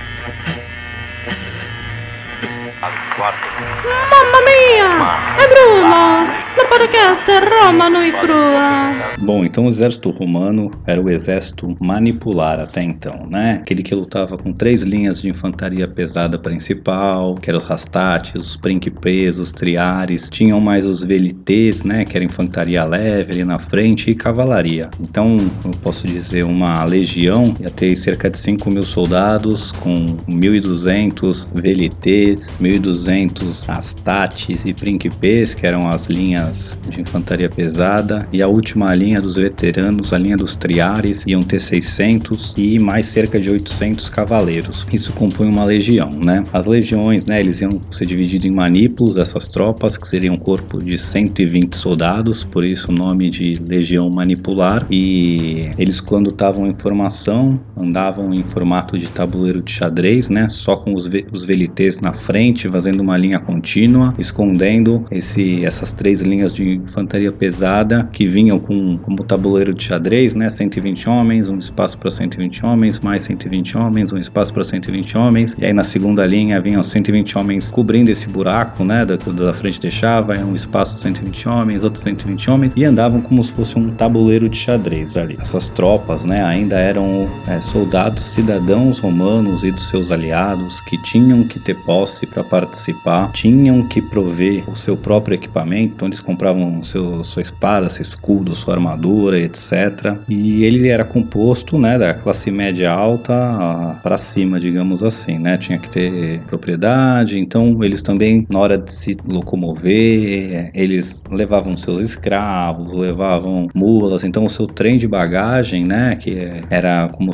Mamma 4.10 4.40
mia! 4.44 5.36
È 5.36 5.46
Bruno! 5.48 6.47
No 6.58 6.66
podcast 6.66 7.24
Roma 7.30 7.88
no 7.88 8.04
e 8.04 8.10
crua. 8.10 9.14
Bom, 9.20 9.44
então 9.44 9.66
o 9.66 9.68
exército 9.68 10.10
romano 10.10 10.72
era 10.88 11.00
o 11.00 11.08
exército 11.08 11.76
manipular 11.80 12.58
até 12.58 12.82
então, 12.82 13.28
né? 13.30 13.60
Aquele 13.62 13.80
que 13.80 13.94
lutava 13.94 14.36
com 14.36 14.52
três 14.52 14.82
linhas 14.82 15.22
de 15.22 15.30
infantaria 15.30 15.86
pesada 15.86 16.36
principal, 16.36 17.36
que 17.36 17.48
eram 17.48 17.58
os 17.58 17.64
rastates, 17.64 18.34
os 18.34 18.56
principes, 18.56 19.38
os 19.38 19.52
triares. 19.52 20.28
Tinham 20.28 20.60
mais 20.60 20.84
os 20.84 21.04
velites, 21.04 21.84
né? 21.84 22.04
Que 22.04 22.16
era 22.16 22.26
infantaria 22.26 22.84
leve 22.84 23.34
ali 23.34 23.44
na 23.44 23.60
frente 23.60 24.10
e 24.10 24.14
cavalaria. 24.16 24.90
Então, 25.00 25.36
eu 25.64 25.70
posso 25.80 26.08
dizer, 26.08 26.44
uma 26.44 26.82
legião 26.84 27.54
ia 27.60 27.70
ter 27.70 27.94
cerca 27.94 28.28
de 28.28 28.36
5 28.36 28.68
mil 28.68 28.82
soldados 28.82 29.70
com 29.70 29.94
1.200 30.28 31.50
velites, 31.54 32.58
1.200 32.58 33.64
rastates 33.68 34.64
e 34.64 34.74
principes, 34.74 35.54
que 35.54 35.64
eram 35.64 35.88
as 35.88 36.06
linhas 36.06 36.47
de 36.88 37.00
infantaria 37.00 37.48
pesada 37.48 38.26
e 38.32 38.42
a 38.42 38.48
última 38.48 38.94
linha 38.94 39.20
dos 39.20 39.36
veteranos, 39.36 40.12
a 40.12 40.18
linha 40.18 40.36
dos 40.36 40.56
triares, 40.56 41.24
iam 41.26 41.40
ter 41.40 41.60
600 41.60 42.54
e 42.56 42.78
mais 42.78 43.06
cerca 43.06 43.40
de 43.40 43.50
800 43.50 44.08
cavaleiros. 44.10 44.86
Isso 44.92 45.12
compõe 45.12 45.48
uma 45.48 45.64
legião, 45.64 46.10
né? 46.10 46.44
As 46.52 46.66
legiões, 46.66 47.24
né, 47.26 47.40
eles 47.40 47.60
iam 47.60 47.80
ser 47.90 48.06
divididos 48.06 48.46
em 48.46 48.54
manípulos, 48.54 49.16
essas 49.18 49.46
tropas, 49.48 49.98
que 49.98 50.06
seriam 50.06 50.34
um 50.34 50.38
corpo 50.38 50.82
de 50.82 50.96
120 50.96 51.74
soldados, 51.74 52.44
por 52.44 52.64
isso 52.64 52.90
o 52.90 52.94
nome 52.94 53.30
de 53.30 53.52
legião 53.60 54.08
manipular. 54.10 54.86
E 54.90 55.70
eles, 55.78 56.00
quando 56.00 56.30
estavam 56.30 56.66
em 56.66 56.74
formação, 56.74 57.60
andavam 57.76 58.32
em 58.32 58.42
formato 58.42 58.96
de 58.96 59.10
tabuleiro 59.10 59.62
de 59.62 59.70
xadrez, 59.70 60.30
né? 60.30 60.48
Só 60.48 60.76
com 60.76 60.94
os, 60.94 61.08
ve 61.08 61.26
os 61.32 61.44
velites 61.44 61.98
na 62.00 62.12
frente, 62.12 62.68
fazendo 62.68 63.00
uma 63.00 63.16
linha 63.16 63.38
contínua, 63.38 64.12
escondendo 64.18 65.04
esse, 65.10 65.64
essas 65.64 65.92
três 65.92 66.22
linhas 66.22 66.37
linhas 66.38 66.54
de 66.54 66.76
infantaria 66.76 67.32
pesada 67.32 68.08
que 68.12 68.28
vinham 68.28 68.60
com 68.60 68.96
como 68.98 69.24
tabuleiro 69.24 69.74
de 69.74 69.82
xadrez, 69.82 70.34
né? 70.34 70.48
120 70.48 71.10
homens, 71.10 71.48
um 71.48 71.58
espaço 71.58 71.98
para 71.98 72.10
120 72.10 72.64
homens, 72.64 73.00
mais 73.00 73.24
120 73.24 73.76
homens, 73.76 74.12
um 74.12 74.18
espaço 74.18 74.54
para 74.54 74.62
120 74.62 75.18
homens. 75.18 75.56
E 75.58 75.66
aí 75.66 75.72
na 75.72 75.82
segunda 75.82 76.24
linha 76.24 76.60
vinham 76.60 76.82
120 76.82 77.36
homens 77.36 77.70
cobrindo 77.70 78.10
esse 78.10 78.28
buraco, 78.28 78.84
né? 78.84 79.04
Da, 79.04 79.16
da 79.16 79.52
frente 79.52 79.80
deixava 79.80 80.38
um 80.38 80.54
espaço 80.54 80.96
120 80.96 81.48
homens, 81.48 81.84
outros 81.84 82.02
120 82.04 82.50
homens 82.50 82.74
e 82.76 82.84
andavam 82.84 83.20
como 83.20 83.42
se 83.42 83.54
fosse 83.54 83.78
um 83.78 83.90
tabuleiro 83.90 84.48
de 84.48 84.56
xadrez 84.56 85.16
ali. 85.16 85.36
Essas 85.40 85.68
tropas, 85.68 86.24
né? 86.24 86.42
Ainda 86.44 86.78
eram 86.78 87.28
é, 87.46 87.60
soldados 87.60 88.24
cidadãos 88.24 89.00
romanos 89.00 89.64
e 89.64 89.72
dos 89.72 89.88
seus 89.88 90.12
aliados 90.12 90.80
que 90.80 91.00
tinham 91.02 91.42
que 91.42 91.58
ter 91.58 91.74
posse 91.74 92.26
para 92.26 92.44
participar, 92.44 93.30
tinham 93.32 93.82
que 93.86 94.00
prover 94.00 94.62
o 94.68 94.76
seu 94.76 94.96
próprio 94.96 95.34
equipamento, 95.34 95.94
então 95.94 96.08
eles 96.08 96.20
compravam 96.28 96.84
seu, 96.84 97.24
sua 97.24 97.40
espada, 97.40 97.88
seu 97.88 98.02
escudo, 98.02 98.54
sua 98.54 98.74
armadura, 98.74 99.38
etc. 99.38 100.18
E 100.28 100.62
ele 100.62 100.90
era 100.90 101.02
composto 101.02 101.78
né, 101.78 101.98
da 101.98 102.12
classe 102.12 102.50
média 102.50 102.90
alta 102.90 103.98
para 104.02 104.18
cima, 104.18 104.60
digamos 104.60 105.02
assim, 105.02 105.38
né? 105.38 105.56
Tinha 105.56 105.78
que 105.78 105.88
ter 105.88 106.40
propriedade, 106.42 107.38
então 107.38 107.82
eles 107.82 108.02
também, 108.02 108.46
na 108.50 108.58
hora 108.58 108.76
de 108.76 108.92
se 108.92 109.16
locomover, 109.26 110.70
eles 110.74 111.24
levavam 111.30 111.74
seus 111.78 112.02
escravos, 112.02 112.92
levavam 112.92 113.66
mulas, 113.74 114.22
então 114.22 114.44
o 114.44 114.50
seu 114.50 114.66
trem 114.66 114.98
de 114.98 115.08
bagagem, 115.08 115.84
né, 115.88 116.14
que 116.16 116.36
era 116.68 117.08
como 117.08 117.30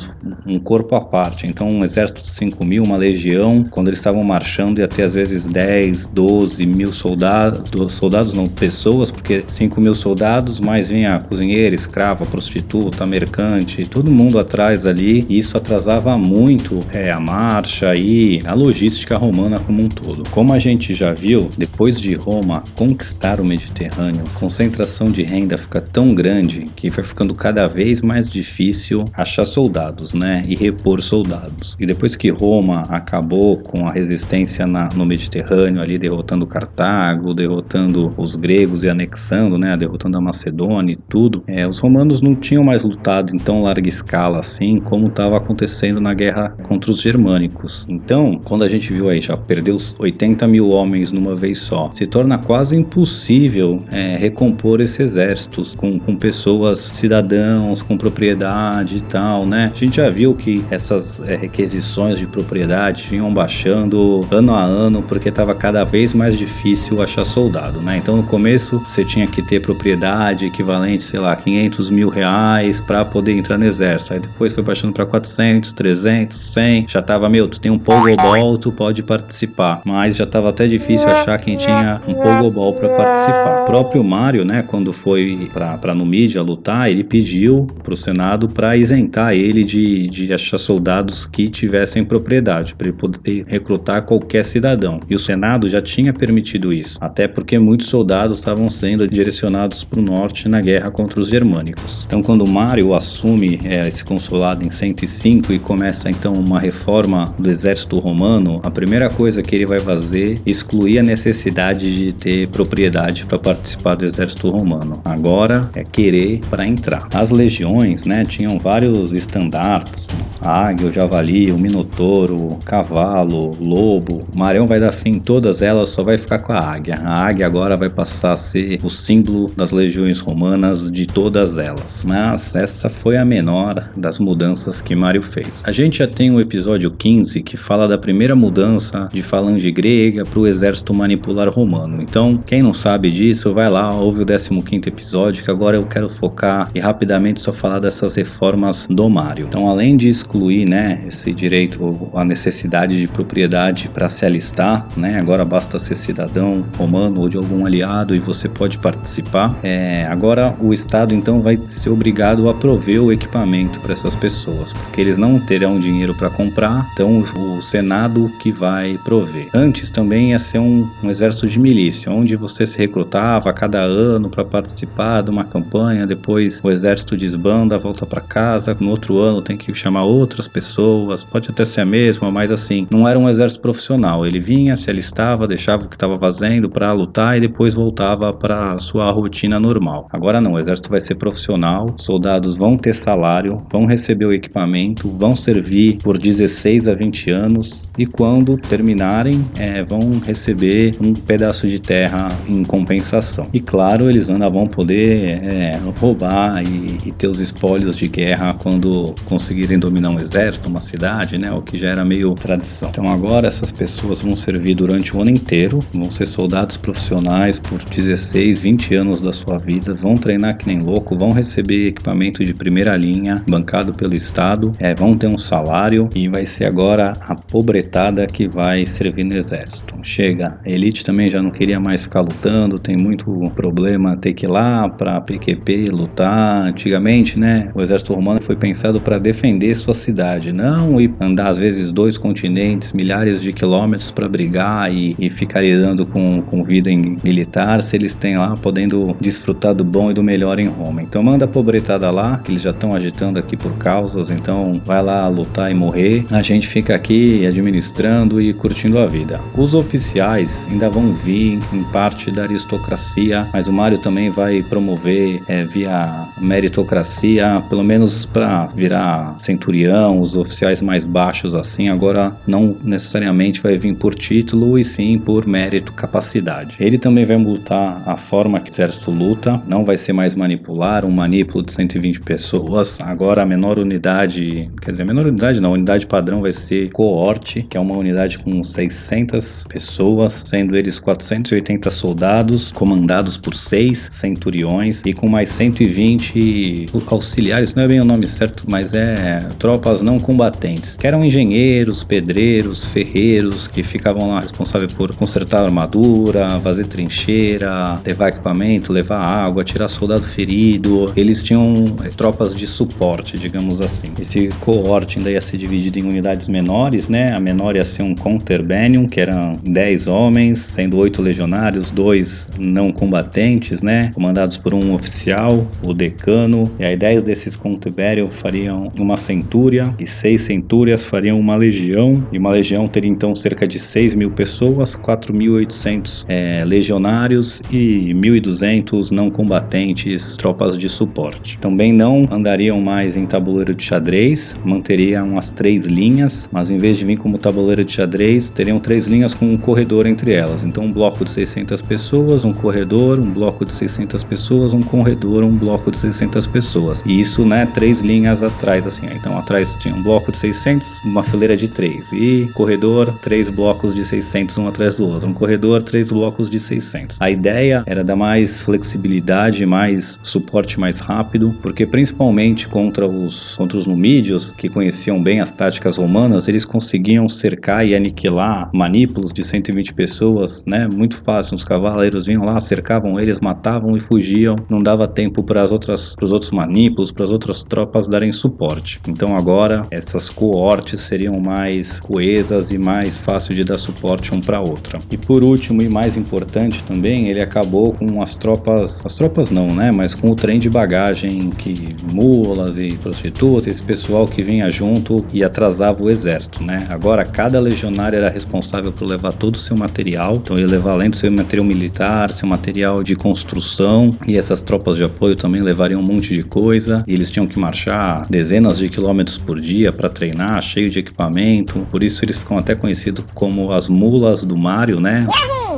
um 0.46 0.61
corpo 0.61 0.94
à 0.94 1.00
parte. 1.00 1.48
Então, 1.48 1.68
um 1.68 1.83
exército 1.83 2.20
de 2.22 2.28
5 2.28 2.64
mil, 2.64 2.85
uma 2.85 2.96
legião, 2.96 3.64
quando 3.68 3.88
eles 3.88 3.98
estavam 3.98 4.22
marchando, 4.22 4.78
ia 4.78 4.87
ter 4.87 5.02
às 5.02 5.14
vezes 5.14 5.48
10, 5.48 6.09
12 6.09 6.64
mil 6.66 6.92
soldados, 6.92 7.92
soldados 7.92 8.35
não, 8.35 8.46
pessoas, 8.46 8.84
porque 9.11 9.44
5 9.47 9.81
mil 9.81 9.94
soldados, 9.94 10.61
mais 10.61 10.90
vinha 10.90 11.18
cozinheira, 11.18 11.75
escrava, 11.75 12.27
prostituta, 12.27 13.07
mercante, 13.07 13.88
todo 13.88 14.11
mundo 14.11 14.38
atrás 14.38 14.87
ali, 14.87 15.25
e 15.29 15.38
isso 15.38 15.57
atrasava 15.57 16.18
muito 16.18 16.81
é, 16.92 17.11
a 17.11 17.18
marcha 17.18 17.94
e 17.97 18.40
a 18.44 18.53
logística 18.53 19.16
romana 19.16 19.59
como 19.59 19.83
um 19.83 19.88
todo. 19.88 20.29
Como 20.31 20.53
a 20.53 20.59
gente 20.59 20.92
já 20.92 21.12
viu, 21.12 21.49
depois 21.57 22.01
de 22.01 22.14
Roma 22.14 22.62
conquistar 22.75 23.40
o 23.40 23.44
Mediterrâneo, 23.44 24.23
a 24.27 24.38
concentração 24.38 25.11
de 25.11 25.23
renda 25.23 25.57
fica 25.57 25.81
tão 25.81 26.14
grande 26.14 26.66
que 26.77 26.90
vai 26.90 27.05
ficando 27.05 27.35
cada 27.35 27.66
vez 27.66 28.03
mais 28.03 28.29
difícil 28.29 29.05
achar 29.14 29.47
soldados, 29.47 30.12
né, 30.14 30.44
e 30.47 30.55
repor 30.55 31.01
soldados. 31.01 31.77
E 31.81 31.87
depois 31.87 32.16
que 32.16 32.29
Roma 32.29 32.83
acabou 32.90 33.57
com 33.62 33.88
a 33.88 33.92
resistência 33.92 34.66
na, 34.66 34.88
no 34.90 35.07
Mediterrâneo, 35.07 35.81
ali 35.81 35.99
derrotando 35.99 36.47
Cartago, 36.47 37.33
derrotando 37.33 38.12
os 38.16 38.37
gregos 38.37 38.74
e 38.83 38.89
anexando, 38.89 39.59
né, 39.59 39.77
derrotando 39.77 40.19
a 40.19 40.21
Macedônia 40.21 40.95
e 40.95 40.99
tudo, 41.09 41.45
é, 41.47 41.69
os 41.69 41.81
romanos 41.81 42.21
não 42.21 42.35
tinham 42.35 42.65
mais 42.65 42.85
lutado 42.85 43.35
em 43.35 43.39
tão 43.39 43.63
larga 43.63 43.89
escala 43.89 44.41
assim 44.41 44.79
como 44.79 45.09
estava 45.09 45.37
acontecendo 45.37 46.01
na 46.01 46.13
guerra 46.15 46.51
contra 46.63 46.91
os 46.91 47.01
germânicos. 47.01 47.87
Então, 47.89 48.41
quando 48.43 48.65
a 48.65 48.69
gente 48.69 48.93
viu 48.93 49.09
aí 49.09 49.21
já 49.21 49.37
perdeu 49.37 49.77
os 49.77 49.95
80 49.99 50.47
mil 50.49 50.71
homens 50.71 51.13
numa 51.13 51.37
vez 51.37 51.59
só, 51.59 51.91
se 51.93 52.07
torna 52.07 52.39
quase 52.39 52.77
impossível 52.77 53.83
é, 53.91 54.17
recompor 54.17 54.81
esses 54.81 55.01
exércitos 55.01 55.75
com, 55.77 55.99
com 55.99 56.17
pessoas 56.17 56.91
cidadãos, 56.93 57.83
com 57.83 57.97
propriedade 57.97 58.97
e 58.97 59.01
tal, 59.01 59.47
né? 59.47 59.71
A 59.73 59.77
gente 59.77 59.97
já 59.97 60.11
viu 60.11 60.35
que 60.35 60.65
essas 60.71 61.21
é, 61.21 61.37
requisições 61.37 62.19
de 62.19 62.27
propriedade 62.27 63.09
vinham 63.11 63.33
baixando 63.33 64.23
ano 64.31 64.55
a 64.55 64.65
ano 64.65 65.03
porque 65.03 65.29
estava 65.29 65.55
cada 65.55 65.85
vez 65.85 66.15
mais 66.15 66.37
difícil 66.37 67.03
achar 67.03 67.25
soldado, 67.25 67.81
né? 67.81 67.97
Então 67.97 68.17
no 68.17 68.23
começo 68.23 68.54
você 68.59 69.05
tinha 69.05 69.27
que 69.27 69.43
ter 69.43 69.61
propriedade 69.61 70.47
equivalente, 70.47 71.03
sei 71.03 71.21
lá, 71.21 71.35
500 71.37 71.90
mil 71.90 72.09
reais 72.09 72.81
para 72.81 73.05
poder 73.05 73.33
entrar 73.33 73.59
no 73.59 73.64
exército. 73.64 74.14
Aí 74.14 74.21
depois 74.21 74.55
foi 74.55 74.62
baixando 74.62 74.93
para 74.93 75.07
400, 75.07 75.73
300, 75.73 76.37
100. 76.37 76.87
Já 76.88 77.03
tava, 77.03 77.29
meu, 77.29 77.49
tu 77.49 77.61
tem 77.61 77.73
um 77.73 77.79
pogobol, 77.79 78.57
tu 78.59 78.73
pode 78.73 79.03
participar. 79.03 79.81
Mas 79.85 80.17
já 80.17 80.27
tava 80.27 80.51
até 80.51 80.67
difícil 80.67 81.09
achar 81.09 81.38
quem 81.38 81.57
tinha 81.57 82.01
um 82.07 82.14
pogobol 82.14 82.75
para 82.75 82.88
participar. 82.90 83.62
O 83.62 83.64
próprio 83.64 84.05
Mário, 84.05 84.45
né, 84.45 84.62
quando 84.62 84.93
foi 84.93 85.49
para 85.53 85.95
Numídia 85.95 86.43
lutar, 86.43 86.90
ele 86.90 87.05
pediu 87.05 87.67
pro 87.83 87.97
Senado 87.97 88.49
para 88.49 88.77
isentar 88.77 89.35
ele 89.35 89.64
de, 89.64 90.09
de 90.09 90.33
achar 90.33 90.59
soldados 90.59 91.27
que 91.27 91.49
tivessem 91.49 92.05
propriedade, 92.05 92.75
para 92.75 92.88
ele 92.88 92.97
poder 92.97 93.45
recrutar 93.47 94.03
qualquer 94.03 94.45
cidadão. 94.45 95.01
E 95.09 95.14
o 95.14 95.19
Senado 95.19 95.69
já 95.69 95.81
tinha 95.81 96.12
permitido 96.12 96.73
isso, 96.73 96.99
até 97.01 97.27
porque 97.27 97.59
muitos 97.59 97.87
soldados 97.87 98.43
estavam 98.44 98.68
sendo 98.68 99.09
direcionados 99.09 99.85
para 99.85 99.98
o 99.98 100.02
norte 100.02 100.48
na 100.48 100.61
guerra 100.61 100.90
contra 100.90 101.18
os 101.18 101.28
germânicos. 101.28 102.04
Então, 102.07 102.22
quando 102.22 102.46
Mário 102.46 102.92
assume 102.92 103.59
é, 103.64 103.88
esse 103.88 104.04
consulado 104.04 104.64
em 104.66 104.70
105 104.70 105.50
e 105.50 105.59
começa 105.59 106.11
então 106.11 106.35
uma 106.35 106.61
reforma 106.61 107.35
do 107.38 107.48
exército 107.48 107.98
romano, 107.98 108.61
a 108.62 108.70
primeira 108.70 109.09
coisa 109.09 109.42
que 109.42 109.54
ele 109.57 109.66
vai 109.66 109.80
fazer 109.80 110.35
é 110.35 110.50
excluir 110.50 110.98
a 110.98 111.02
necessidade 111.02 111.94
de 111.94 112.12
ter 112.12 112.48
propriedade 112.48 113.24
para 113.24 113.38
participar 113.38 113.94
do 113.94 114.04
exército 114.04 114.50
romano. 114.50 115.00
Agora 115.04 115.70
é 115.74 115.83
querer 115.83 116.40
para 116.50 116.66
entrar. 116.66 117.09
As 117.14 117.30
legiões, 117.30 118.04
né, 118.04 118.24
tinham 118.26 118.59
vários 118.59 119.14
estandartes: 119.14 120.09
a 120.40 120.68
águia, 120.68 120.88
o 120.88 120.92
javali, 120.92 121.50
o 121.50 121.59
minotouro, 121.59 122.37
o 122.37 122.59
cavalo, 122.64 123.52
o 123.59 123.64
lobo. 123.64 124.18
O 124.33 124.38
Marião 124.38 124.66
vai 124.66 124.78
dar 124.78 124.92
fim 124.92 125.12
em 125.12 125.18
todas 125.18 125.62
elas, 125.62 125.88
só 125.88 126.02
vai 126.02 126.18
ficar 126.18 126.40
com 126.40 126.52
a 126.52 126.61
águia. 126.61 126.96
A 127.02 127.26
águia 127.26 127.46
agora 127.46 127.76
vai 127.76 127.88
passar 127.88 128.34
a 128.35 128.37
ser 128.37 128.81
o 128.83 128.88
símbolo 128.88 129.51
das 129.57 129.73
legiões 129.73 130.20
romanas 130.20 130.90
de 130.90 131.07
todas 131.07 131.57
elas. 131.57 132.05
Mas 132.07 132.55
essa 132.55 132.88
foi 132.88 133.16
a 133.16 133.25
menor 133.25 133.90
das 133.97 134.18
mudanças 134.18 134.83
que 134.83 134.94
Mário 134.94 135.23
fez. 135.23 135.62
A 135.64 135.73
gente 135.73 135.99
já 135.99 136.07
tem 136.07 136.31
o 136.31 136.40
episódio 136.40 136.90
15 136.90 137.42
que 137.42 137.57
fala 137.57 137.88
da 137.88 137.97
primeira 137.97 138.37
mudança 138.37 139.09
de 139.12 139.23
falange 139.23 139.70
grega 139.70 140.25
para 140.25 140.38
o 140.38 140.47
exército 140.47 140.92
manipular 140.92 141.49
romano. 141.49 142.03
Então, 142.03 142.38
quem 142.44 142.62
não 142.62 142.73
sabe 142.73 143.11
disso, 143.11 143.55
vai 143.55 143.68
lá, 143.68 143.92
ouve 143.92 144.23
o 144.23 144.27
15 144.27 144.88
episódio, 144.88 145.44
que 145.44 145.51
agora 145.51 145.77
eu 145.77 145.87
quero 145.87 146.09
focar 146.09 146.70
e 146.75 146.81
rapidamente 146.81 147.40
só 147.40 147.53
falar 147.53 147.79
dessas 147.79 148.16
reformas 148.16 148.87
do 148.90 149.09
Mário. 149.09 149.47
Então, 149.47 149.68
além 149.68 149.97
de 149.97 150.09
excluir 150.09 150.68
né, 150.68 151.03
esse 151.07 151.33
direito, 151.33 152.11
a 152.14 152.25
necessidade 152.25 153.01
de 153.01 153.07
propriedade 153.07 153.88
para 153.88 154.09
se 154.09 154.27
alistar, 154.27 154.88
né, 154.97 155.18
agora 155.18 155.44
basta 155.44 155.79
ser 155.79 155.94
cidadão 155.94 156.64
romano 156.77 157.20
ou 157.20 157.29
de 157.29 157.37
algum 157.37 157.66
aliado 157.66 158.14
e 158.14 158.18
você 158.25 158.49
pode 158.49 158.79
participar. 158.79 159.57
É, 159.63 160.03
agora 160.09 160.57
o 160.61 160.73
Estado 160.73 161.15
então 161.15 161.41
vai 161.41 161.59
ser 161.65 161.91
obrigado 161.91 162.49
a 162.49 162.55
prover 162.55 163.03
o 163.03 163.13
equipamento 163.13 163.81
para 163.81 163.93
essas 163.93 164.17
pessoas, 164.17 164.73
porque 164.73 165.01
eles 165.01 165.19
não 165.19 165.39
terão 165.39 165.79
dinheiro 165.79 166.15
para 166.15 166.31
comprar, 166.31 166.89
então 166.93 167.23
o, 167.37 167.61
Senado 167.61 168.31
que 168.39 168.53
vai 168.53 168.99
prover. 169.05 169.49
Antes 169.55 169.91
também 169.91 170.31
ia 170.31 170.39
ser 170.39 170.61
um, 170.61 170.89
um 171.03 171.11
exército 171.11 171.47
de 171.47 171.59
milícia, 171.59 172.13
onde 172.13 172.37
você 172.37 172.67
se 172.67 172.79
recrutava 172.79 173.51
a 173.51 173.53
cada 173.53 173.81
ano 173.81 174.29
para 174.29 174.45
participar 174.45 175.23
de 175.23 175.31
uma 175.31 175.45
campanha, 175.45 176.07
depois 176.07 176.61
o 176.63 176.71
exército 176.71 177.17
desbanda, 177.17 177.79
volta 177.79 178.05
para 178.07 178.21
casa, 178.21 178.73
no 178.79 178.91
outro 178.91 179.19
ano 179.19 179.41
tem 179.41 179.57
que 179.57 179.75
chamar 179.75 180.05
outras 180.05 180.47
pessoas, 180.47 181.25
pode 181.25 181.51
até 181.51 181.65
ser 181.65 181.81
a 181.83 181.87
mesma, 181.87 182.31
mas 182.31 182.51
assim, 182.51 182.87
não 182.91 183.09
era 183.09 183.19
um 183.19 183.29
exército 183.29 183.61
profissional. 183.61 184.27
Ele 184.27 184.41
vinha, 184.41 184.77
se 184.77 184.91
alistava, 184.91 185.47
deixava 185.47 185.85
o 185.85 185.89
que 185.89 185.97
estava 185.97 186.19
fazendo 186.19 186.69
para 186.69 186.93
lutar 186.93 187.37
e 187.37 187.41
depois 187.41 187.75
voltava 187.75 188.13
para 188.16 188.79
sua 188.79 189.11
rotina 189.11 189.59
normal. 189.59 190.09
Agora 190.12 190.40
não, 190.40 190.53
o 190.53 190.59
exército 190.59 190.90
vai 190.90 191.00
ser 191.00 191.16
profissional, 191.16 191.94
soldados 191.96 192.57
vão 192.57 192.77
ter 192.77 192.94
salário, 192.94 193.62
vão 193.70 193.87
receber 193.87 194.27
o 194.27 194.33
equipamento, 194.33 195.09
vão 195.09 195.35
servir 195.35 195.98
por 196.03 196.18
16 196.18 196.88
a 196.88 196.94
20 196.94 197.31
anos 197.31 197.88
e 197.98 198.07
quando 198.07 198.57
terminarem 198.57 199.44
é, 199.59 199.83
vão 199.85 200.18
receber 200.24 200.92
um 201.00 201.12
pedaço 201.14 201.66
de 201.66 201.81
terra 201.81 202.29
em 202.48 202.64
compensação. 202.64 203.48
E 203.53 203.61
claro, 203.61 204.09
eles 204.09 204.31
ainda 204.31 204.48
vão 204.48 204.66
poder 204.66 205.44
é, 205.44 205.81
roubar 205.98 206.62
e, 206.62 207.09
e, 207.09 207.12
ter 207.12 207.29
os 207.29 207.40
espólios 207.40 207.96
de 207.96 208.09
guerra 208.09 208.55
quando 208.55 209.14
conseguirem 209.27 209.79
dominar 209.79 210.11
um 210.11 210.18
exército, 210.18 210.68
uma 210.68 210.81
cidade, 210.81 211.38
né? 211.38 211.50
O 211.53 211.62
que 211.62 211.77
já 211.77 211.88
era 211.88 212.05
meio 212.05 212.35
tradição. 212.35 212.88
Então 212.90 213.09
agora 213.09 213.46
essas 213.46 213.72
pessoas 213.72 214.22
vão 214.22 214.35
servir 214.35 214.74
durante 214.74 215.16
o 215.16 215.20
ano 215.20 215.31
inteiro, 215.31 215.81
vão 215.92 216.11
ser 216.11 216.27
soldados 216.27 216.77
profissionais 216.77 217.59
por 217.59 217.79
16, 217.79 218.04
20 218.09 218.95
anos 218.95 219.21
da 219.21 219.33
sua 219.33 219.59
vida, 219.59 219.95
vão 219.95 220.17
treinar 220.17 220.57
que 220.57 220.67
nem 220.67 220.81
louco, 220.81 221.17
vão 221.17 221.33
receber 221.33 221.88
equipamento 221.88 222.45
de 222.45 222.53
primeira 222.53 222.97
linha, 222.97 223.43
bancado 223.49 223.95
pelo 223.95 224.14
Estado, 224.14 224.73
é, 224.79 224.95
vão 224.95 225.17
ter 225.17 225.27
um 225.27 225.38
salário 225.38 226.09
e 226.14 226.29
vai 226.29 226.47
ser 226.47 226.67
agora 226.67 227.12
a 227.21 227.35
pobretada 227.35 228.27
que 228.27 228.49
vai 228.49 228.87
servir 228.87 229.25
no 229.25 229.37
exército. 229.37 229.95
Chega, 230.03 230.59
a 230.64 230.69
elite 230.69 231.05
também 231.05 231.31
já 231.31 231.43
não 231.43 231.51
queria 231.51 231.81
mais 231.81 232.05
ficar 232.05 232.21
lutando, 232.21 232.79
tem 232.79 232.97
muito 232.97 233.31
problema 233.55 234.17
ter 234.17 234.33
que 234.33 234.47
ir 234.47 234.51
lá 234.51 234.88
para 234.88 235.21
PQP 235.21 235.87
lutar. 235.90 236.67
Antigamente, 236.67 237.38
né, 237.38 237.71
o 237.75 237.83
exército 237.83 238.14
romano 238.14 238.40
foi 238.40 238.57
pensado 238.57 239.01
para 239.01 239.19
defender 239.19 239.75
sua 239.75 239.95
cidade, 239.95 240.53
não 240.53 241.01
ir 241.01 241.14
andar 241.21 241.49
às 241.49 241.59
vezes 241.59 241.93
dois 241.93 242.19
continentes, 242.19 242.93
milhares 242.93 243.43
de 243.43 243.53
quilômetros 243.53 244.12
para 244.12 244.29
brigar 244.29 244.93
e, 244.93 245.14
e, 245.19 245.31
ficar 245.31 245.61
lidando 245.61 246.07
com, 246.07 246.43
com 246.43 246.62
vida 246.62 246.90
militar, 247.23 247.83
eles 247.96 248.14
têm 248.14 248.37
lá 248.37 248.54
podendo 248.57 249.16
desfrutar 249.20 249.74
do 249.74 249.85
bom 249.85 250.11
e 250.11 250.14
do 250.14 250.22
melhor 250.22 250.59
em 250.59 250.68
Roma. 250.68 251.02
Então 251.02 251.22
manda 251.22 251.44
a 251.44 251.48
pobretada 251.48 252.11
lá, 252.11 252.38
que 252.38 252.50
eles 252.50 252.62
já 252.62 252.70
estão 252.70 252.94
agitando 252.94 253.38
aqui 253.38 253.57
por 253.57 253.72
causas, 253.74 254.30
então 254.30 254.80
vai 254.85 255.02
lá 255.02 255.26
lutar 255.28 255.70
e 255.70 255.74
morrer. 255.74 256.24
A 256.33 256.42
gente 256.42 256.66
fica 256.66 256.94
aqui 256.94 257.46
administrando 257.46 258.40
e 258.40 258.52
curtindo 258.52 258.98
a 258.98 259.07
vida. 259.07 259.40
Os 259.57 259.74
oficiais 259.74 260.68
ainda 260.70 260.88
vão 260.88 261.12
vir 261.12 261.61
em 261.72 261.85
parte 261.85 262.30
da 262.30 262.42
aristocracia, 262.42 263.48
mas 263.52 263.68
o 263.68 263.72
Mário 263.72 263.98
também 263.98 264.30
vai 264.30 264.62
promover 264.62 265.42
é, 265.48 265.64
via 265.64 266.28
meritocracia, 266.40 267.62
pelo 267.68 267.85
menos 267.85 268.26
para 268.26 268.68
virar 268.74 269.35
centurião, 269.38 270.20
os 270.20 270.37
oficiais 270.37 270.80
mais 270.83 271.04
baixos 271.04 271.54
assim, 271.54 271.88
agora 271.88 272.37
não 272.46 272.76
necessariamente 272.83 273.62
vai 273.62 273.76
vir 273.78 273.94
por 273.94 274.14
título 274.14 274.78
e 274.78 274.85
sim 274.85 275.18
por 275.18 275.46
mérito, 275.46 275.92
capacidade. 275.92 276.76
Ele 276.80 276.98
também 276.98 277.24
vai 277.24 277.37
lutar 277.37 277.84
a 277.85 278.16
forma 278.16 278.61
que 278.61 278.70
o 278.70 278.73
exército 278.73 279.11
luta, 279.11 279.61
não 279.68 279.85
vai 279.85 279.97
ser 279.97 280.12
mais 280.12 280.35
manipular, 280.35 281.05
um 281.05 281.11
manipulo 281.11 281.64
de 281.64 281.73
120 281.73 282.20
pessoas, 282.20 282.99
agora 283.03 283.42
a 283.42 283.47
menor 283.47 283.79
unidade, 283.79 284.70
quer 284.81 284.90
dizer, 284.90 285.03
a 285.03 285.07
menor 285.07 285.27
unidade 285.27 285.61
não, 285.61 285.70
a 285.70 285.75
unidade 285.75 286.07
padrão 286.07 286.40
vai 286.42 286.53
ser 286.53 286.90
coorte, 286.92 287.62
que 287.62 287.77
é 287.77 287.81
uma 287.81 287.97
unidade 287.97 288.38
com 288.38 288.62
600 288.62 289.66
pessoas, 289.68 290.44
sendo 290.49 290.77
eles 290.77 290.99
480 290.99 291.90
soldados, 291.90 292.72
comandados 292.72 293.37
por 293.37 293.55
seis 293.55 294.09
centuriões 294.12 295.03
e 295.05 295.12
com 295.12 295.28
mais 295.28 295.51
120 295.51 296.87
auxiliares, 297.07 297.74
não 297.74 297.85
é 297.85 297.89
bem 297.89 298.01
o 298.01 298.05
nome 298.05 298.26
certo, 298.26 298.64
mas 298.68 298.95
é 298.95 299.49
tropas 299.59 300.03
não 300.03 300.18
combatentes, 300.18 300.97
que 300.97 301.07
eram 301.07 301.24
engenheiros, 301.24 302.05
pedreiros, 302.05 302.93
ferreiros, 302.93 303.68
que 303.68 303.82
ficavam 303.82 304.30
lá 304.30 304.41
responsáveis 304.41 304.93
por 304.93 305.14
consertar 305.14 305.64
armadura, 305.64 306.61
fazer 306.61 306.87
trincheira, 306.87 307.64
levar 308.07 308.29
equipamento, 308.29 308.93
levar 308.93 309.19
água, 309.19 309.65
tirar 309.65 309.89
soldado 309.89 310.27
ferido. 310.27 311.07
Eles 311.17 311.43
tinham 311.43 311.75
é, 312.03 312.09
tropas 312.09 312.55
de 312.55 312.67
suporte, 312.67 313.39
digamos 313.39 313.81
assim. 313.81 314.07
Esse 314.21 314.49
coorte 314.61 315.19
ainda 315.19 315.31
ia 315.31 315.41
ser 315.41 315.57
dividido 315.57 315.99
em 315.99 316.03
unidades 316.03 316.49
menores, 316.49 317.09
né? 317.09 317.33
A 317.33 317.41
menor 317.41 317.77
ia 317.77 317.85
ser 317.85 318.03
um 318.03 318.15
Conterbanium, 318.15 319.09
que 319.09 319.21
eram 319.21 319.59
10 319.62 320.09
homens, 320.09 320.59
sendo 320.59 320.99
8 320.99 321.23
legionários, 321.23 321.91
dois 321.91 322.47
não 322.59 322.93
combatentes, 322.93 323.83
né? 323.83 324.11
Comandados 324.15 324.59
por 324.59 324.75
um 324.75 324.95
oficial, 324.95 325.67
o 325.85 325.93
decano. 325.93 326.71
E 326.79 326.85
aí 326.85 326.97
10 326.97 327.23
desses 327.23 327.57
Conterbanium 327.57 328.29
fariam 328.29 328.89
uma 329.01 329.17
centúria 329.17 329.95
e 329.99 330.07
seis 330.07 330.43
centúrias 330.43 331.07
fariam 331.07 331.39
uma 331.39 331.57
legião. 331.57 332.27
E 332.33 332.39
uma 332.39 332.51
legião 332.51 332.87
teria 332.87 333.11
então 333.11 333.35
cerca 333.35 333.67
de 333.67 333.79
6 333.79 334.15
mil 334.15 334.31
pessoas, 334.31 334.97
4.800 334.97 336.25
é, 336.29 336.59
legionários 336.65 337.53
e 337.70 338.12
1.200 338.14 339.11
não 339.11 339.30
combatentes, 339.30 340.36
tropas 340.36 340.76
de 340.78 340.88
suporte. 340.88 341.59
Também 341.59 341.92
não 341.92 342.28
andariam 342.30 342.80
mais 342.80 343.16
em 343.16 343.26
tabuleiro 343.26 343.74
de 343.74 343.82
xadrez, 343.82 344.55
manteriam 344.64 345.38
as 345.38 345.52
três 345.52 345.86
linhas, 345.86 346.48
mas 346.52 346.70
em 346.70 346.78
vez 346.78 346.98
de 346.98 347.07
vir 347.07 347.18
como 347.18 347.38
tabuleiro 347.38 347.84
de 347.84 347.92
xadrez, 347.92 348.50
teriam 348.50 348.78
três 348.78 349.07
linhas 349.07 349.34
com 349.34 349.46
um 349.46 349.57
corredor 349.57 350.07
entre 350.07 350.32
elas. 350.32 350.64
Então, 350.64 350.84
um 350.84 350.92
bloco 350.92 351.24
de 351.24 351.30
600 351.30 351.82
pessoas, 351.82 352.44
um 352.44 352.52
corredor, 352.52 353.18
um 353.18 353.30
bloco 353.30 353.64
de 353.64 353.72
600 353.72 354.24
pessoas, 354.24 354.74
um 354.74 354.82
corredor, 354.82 355.42
um 355.42 355.57
bloco 355.57 355.90
de 355.90 355.96
600 355.96 356.46
pessoas. 356.46 357.02
E 357.07 357.18
isso, 357.18 357.44
né, 357.44 357.66
três 357.66 358.00
linhas 358.02 358.42
atrás, 358.42 358.86
assim. 358.86 359.07
Então, 359.14 359.36
atrás 359.38 359.76
tinha 359.76 359.94
um 359.94 360.02
bloco 360.02 360.30
de 360.30 360.38
600, 360.38 361.00
uma 361.05 361.22
fileira 361.22 361.57
de 361.57 361.68
três. 361.68 362.12
E 362.12 362.48
corredor, 362.55 363.12
três 363.20 363.50
blocos 363.50 363.94
de 363.94 364.05
600 364.05 364.59
um 364.59 364.66
atrás 364.66 364.96
do 364.96 365.07
outro. 365.07 365.28
Um 365.28 365.34
corredor, 365.34 365.82
três 365.82 366.11
blocos 366.11 366.48
de 366.48 366.59
600. 366.59 367.18
A 367.20 367.30
ideia 367.45 367.84
era 367.86 368.03
dar 368.03 368.16
mais 368.16 368.62
flexibilidade, 368.62 369.66
mais 369.66 370.18
suporte 370.22 370.80
mais 370.80 370.99
rápido, 371.01 371.55
porque 371.61 371.86
principalmente 371.86 372.66
contra 372.66 373.07
os, 373.07 373.57
contra 373.59 373.76
os 373.76 373.86
numídeos, 373.86 374.51
que 374.51 374.66
conheciam 374.66 375.22
bem 375.22 375.40
as 375.40 375.53
táticas 375.53 375.99
romanas, 375.99 376.49
eles 376.49 376.64
conseguiam 376.64 377.28
cercar 377.28 377.86
e 377.86 377.95
aniquilar 377.95 378.70
manípulos 378.72 379.30
de 379.30 379.45
120 379.45 379.92
pessoas, 379.92 380.64
né? 380.66 380.88
Muito 380.90 381.22
fácil. 381.22 381.55
Os 381.55 381.64
cavaleiros 381.64 382.24
vinham 382.24 382.45
lá, 382.45 382.59
cercavam 382.61 383.20
eles, 383.20 383.40
matavam 383.40 383.95
e 383.95 384.01
fugiam. 384.01 384.57
Não 384.70 384.78
dava 384.78 385.07
tempo 385.07 385.42
para 385.42 385.62
as 385.62 385.72
outras, 385.72 386.14
para 386.14 386.24
os 386.24 386.32
outros 386.32 386.51
manípulos, 386.51 387.12
para 387.12 387.24
as 387.24 387.32
outras 387.32 387.62
tropas 387.62 388.09
darem 388.09 388.32
suporte. 388.32 389.01
Então 389.07 389.36
agora 389.36 389.86
essas 389.90 390.30
coortes 390.30 391.03
seriam 391.03 391.38
mais 391.38 392.01
coesas 392.01 392.72
e 392.72 392.78
mais 392.78 393.18
fácil 393.18 393.55
de 393.55 393.64
dar 393.64 393.76
suporte 393.76 394.34
um 394.34 394.40
para 394.40 394.61
outra. 394.61 394.99
E 395.11 395.18
por 395.18 395.45
último 395.45 395.82
e 395.82 395.88
mais 395.88 396.16
importante 396.16 396.82
também, 396.84 397.34
ele 397.35 397.43
acabou 397.43 397.93
com 397.93 398.22
as 398.22 398.37
tropas, 398.37 399.03
as 399.05 399.16
tropas 399.16 399.51
não, 399.51 399.74
né? 399.74 399.91
Mas 399.91 400.14
com 400.14 400.30
o 400.30 400.37
trem 400.37 400.59
de 400.59 400.70
bagagem 400.70 401.51
que 401.51 401.89
mulas 402.12 402.78
e 402.78 402.97
prostitutas, 402.97 403.66
esse 403.66 403.82
pessoal 403.82 404.26
que 404.26 404.43
vinha 404.43 404.70
junto 404.70 405.24
e 405.32 405.43
atrasava 405.43 406.03
o 406.03 406.11
exército, 406.11 406.62
né? 406.62 406.85
Agora 406.89 407.24
cada 407.24 407.59
legionário 407.59 408.16
era 408.16 408.30
responsável 408.30 408.93
por 408.93 409.07
levar 409.07 409.32
todo 409.32 409.57
o 409.57 409.59
seu 409.59 409.76
material, 409.76 410.37
então 410.37 410.57
ele 410.57 410.66
levar 410.66 410.93
além 410.93 411.11
do 411.11 411.16
seu 411.16 411.30
material 411.30 411.66
militar, 411.66 412.30
seu 412.30 412.49
material 412.49 413.03
de 413.03 413.16
construção 413.16 414.11
e 414.26 414.37
essas 414.37 414.62
tropas 414.62 414.97
de 414.97 415.05
apoio 415.05 415.35
também 415.35 415.61
levariam 415.61 416.01
um 416.01 416.05
monte 416.05 416.35
de 416.35 416.43
coisa. 416.43 417.03
E 417.07 417.12
eles 417.12 417.30
tinham 417.30 417.47
que 417.47 417.59
marchar 417.59 418.26
dezenas 418.30 418.78
de 418.78 418.89
quilômetros 418.89 419.39
por 419.39 419.61
dia 419.61 419.93
para 419.93 420.09
treinar, 420.09 420.62
cheio 420.62 420.89
de 420.89 421.01
equipamento. 421.01 421.87
Por 421.91 422.05
isso 422.05 422.24
eles 422.24 422.39
ficam 422.39 422.59
até 422.59 422.74
conhecidos 422.74 423.24
como 423.35 423.72
as 423.72 423.89
mulas 423.89 424.45
do 424.45 424.57
Mario, 424.57 425.01
né? 425.01 425.26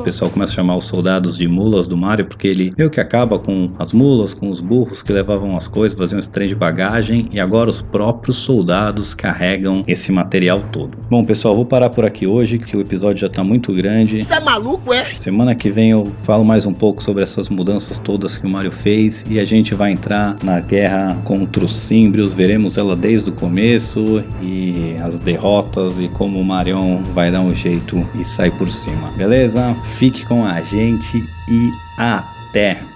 O 0.00 0.04
pessoal 0.04 0.30
começa 0.30 0.52
a 0.52 0.56
chamar 0.56 0.76
os 0.76 0.84
soldados 0.84 1.38
de 1.38 1.45
mulas 1.48 1.86
do 1.86 1.96
Mario 1.96 2.26
porque 2.26 2.48
ele 2.48 2.72
meio 2.76 2.90
que 2.90 3.00
acaba 3.00 3.38
com 3.38 3.70
as 3.78 3.92
mulas, 3.92 4.34
com 4.34 4.50
os 4.50 4.60
burros 4.60 5.02
que 5.02 5.12
levavam 5.12 5.56
as 5.56 5.68
coisas, 5.68 5.98
faziam 5.98 6.18
esse 6.18 6.30
trem 6.30 6.48
de 6.48 6.54
bagagem 6.54 7.26
e 7.32 7.40
agora 7.40 7.70
os 7.70 7.82
próprios 7.82 8.36
soldados 8.36 9.14
carregam 9.14 9.82
esse 9.86 10.12
material 10.12 10.60
todo. 10.72 10.96
Bom, 11.10 11.24
pessoal, 11.24 11.54
vou 11.54 11.64
parar 11.64 11.90
por 11.90 12.04
aqui 12.04 12.26
hoje 12.26 12.58
que 12.58 12.76
o 12.76 12.80
episódio 12.80 13.20
já 13.20 13.28
tá 13.28 13.42
muito 13.42 13.72
grande. 13.74 14.24
Você 14.24 14.34
é 14.34 14.40
maluco, 14.40 14.92
é? 14.92 15.04
Semana 15.14 15.54
que 15.54 15.70
vem 15.70 15.90
eu 15.90 16.12
falo 16.18 16.44
mais 16.44 16.66
um 16.66 16.72
pouco 16.72 17.02
sobre 17.02 17.22
essas 17.22 17.48
mudanças 17.48 17.98
todas 17.98 18.38
que 18.38 18.46
o 18.46 18.50
Mario 18.50 18.72
fez 18.72 19.24
e 19.28 19.40
a 19.40 19.44
gente 19.44 19.74
vai 19.74 19.92
entrar 19.92 20.36
na 20.42 20.60
guerra 20.60 21.20
contra 21.24 21.64
os 21.64 21.72
símbrios, 21.72 22.34
veremos 22.34 22.78
ela 22.78 22.96
desde 22.96 23.30
o 23.30 23.32
começo 23.32 24.22
e 24.42 24.96
as 25.02 25.20
derrotas 25.20 26.00
e 26.00 26.08
como 26.08 26.40
o 26.40 26.44
Marion 26.44 27.02
vai 27.14 27.30
dar 27.30 27.42
um 27.42 27.54
jeito 27.54 28.06
e 28.18 28.24
sair 28.24 28.50
por 28.52 28.68
cima. 28.68 29.10
Beleza? 29.16 29.76
Fique 29.84 30.26
com 30.26 30.44
a 30.44 30.62
gente 30.62 31.22
e 31.48 31.72
até! 31.96 32.95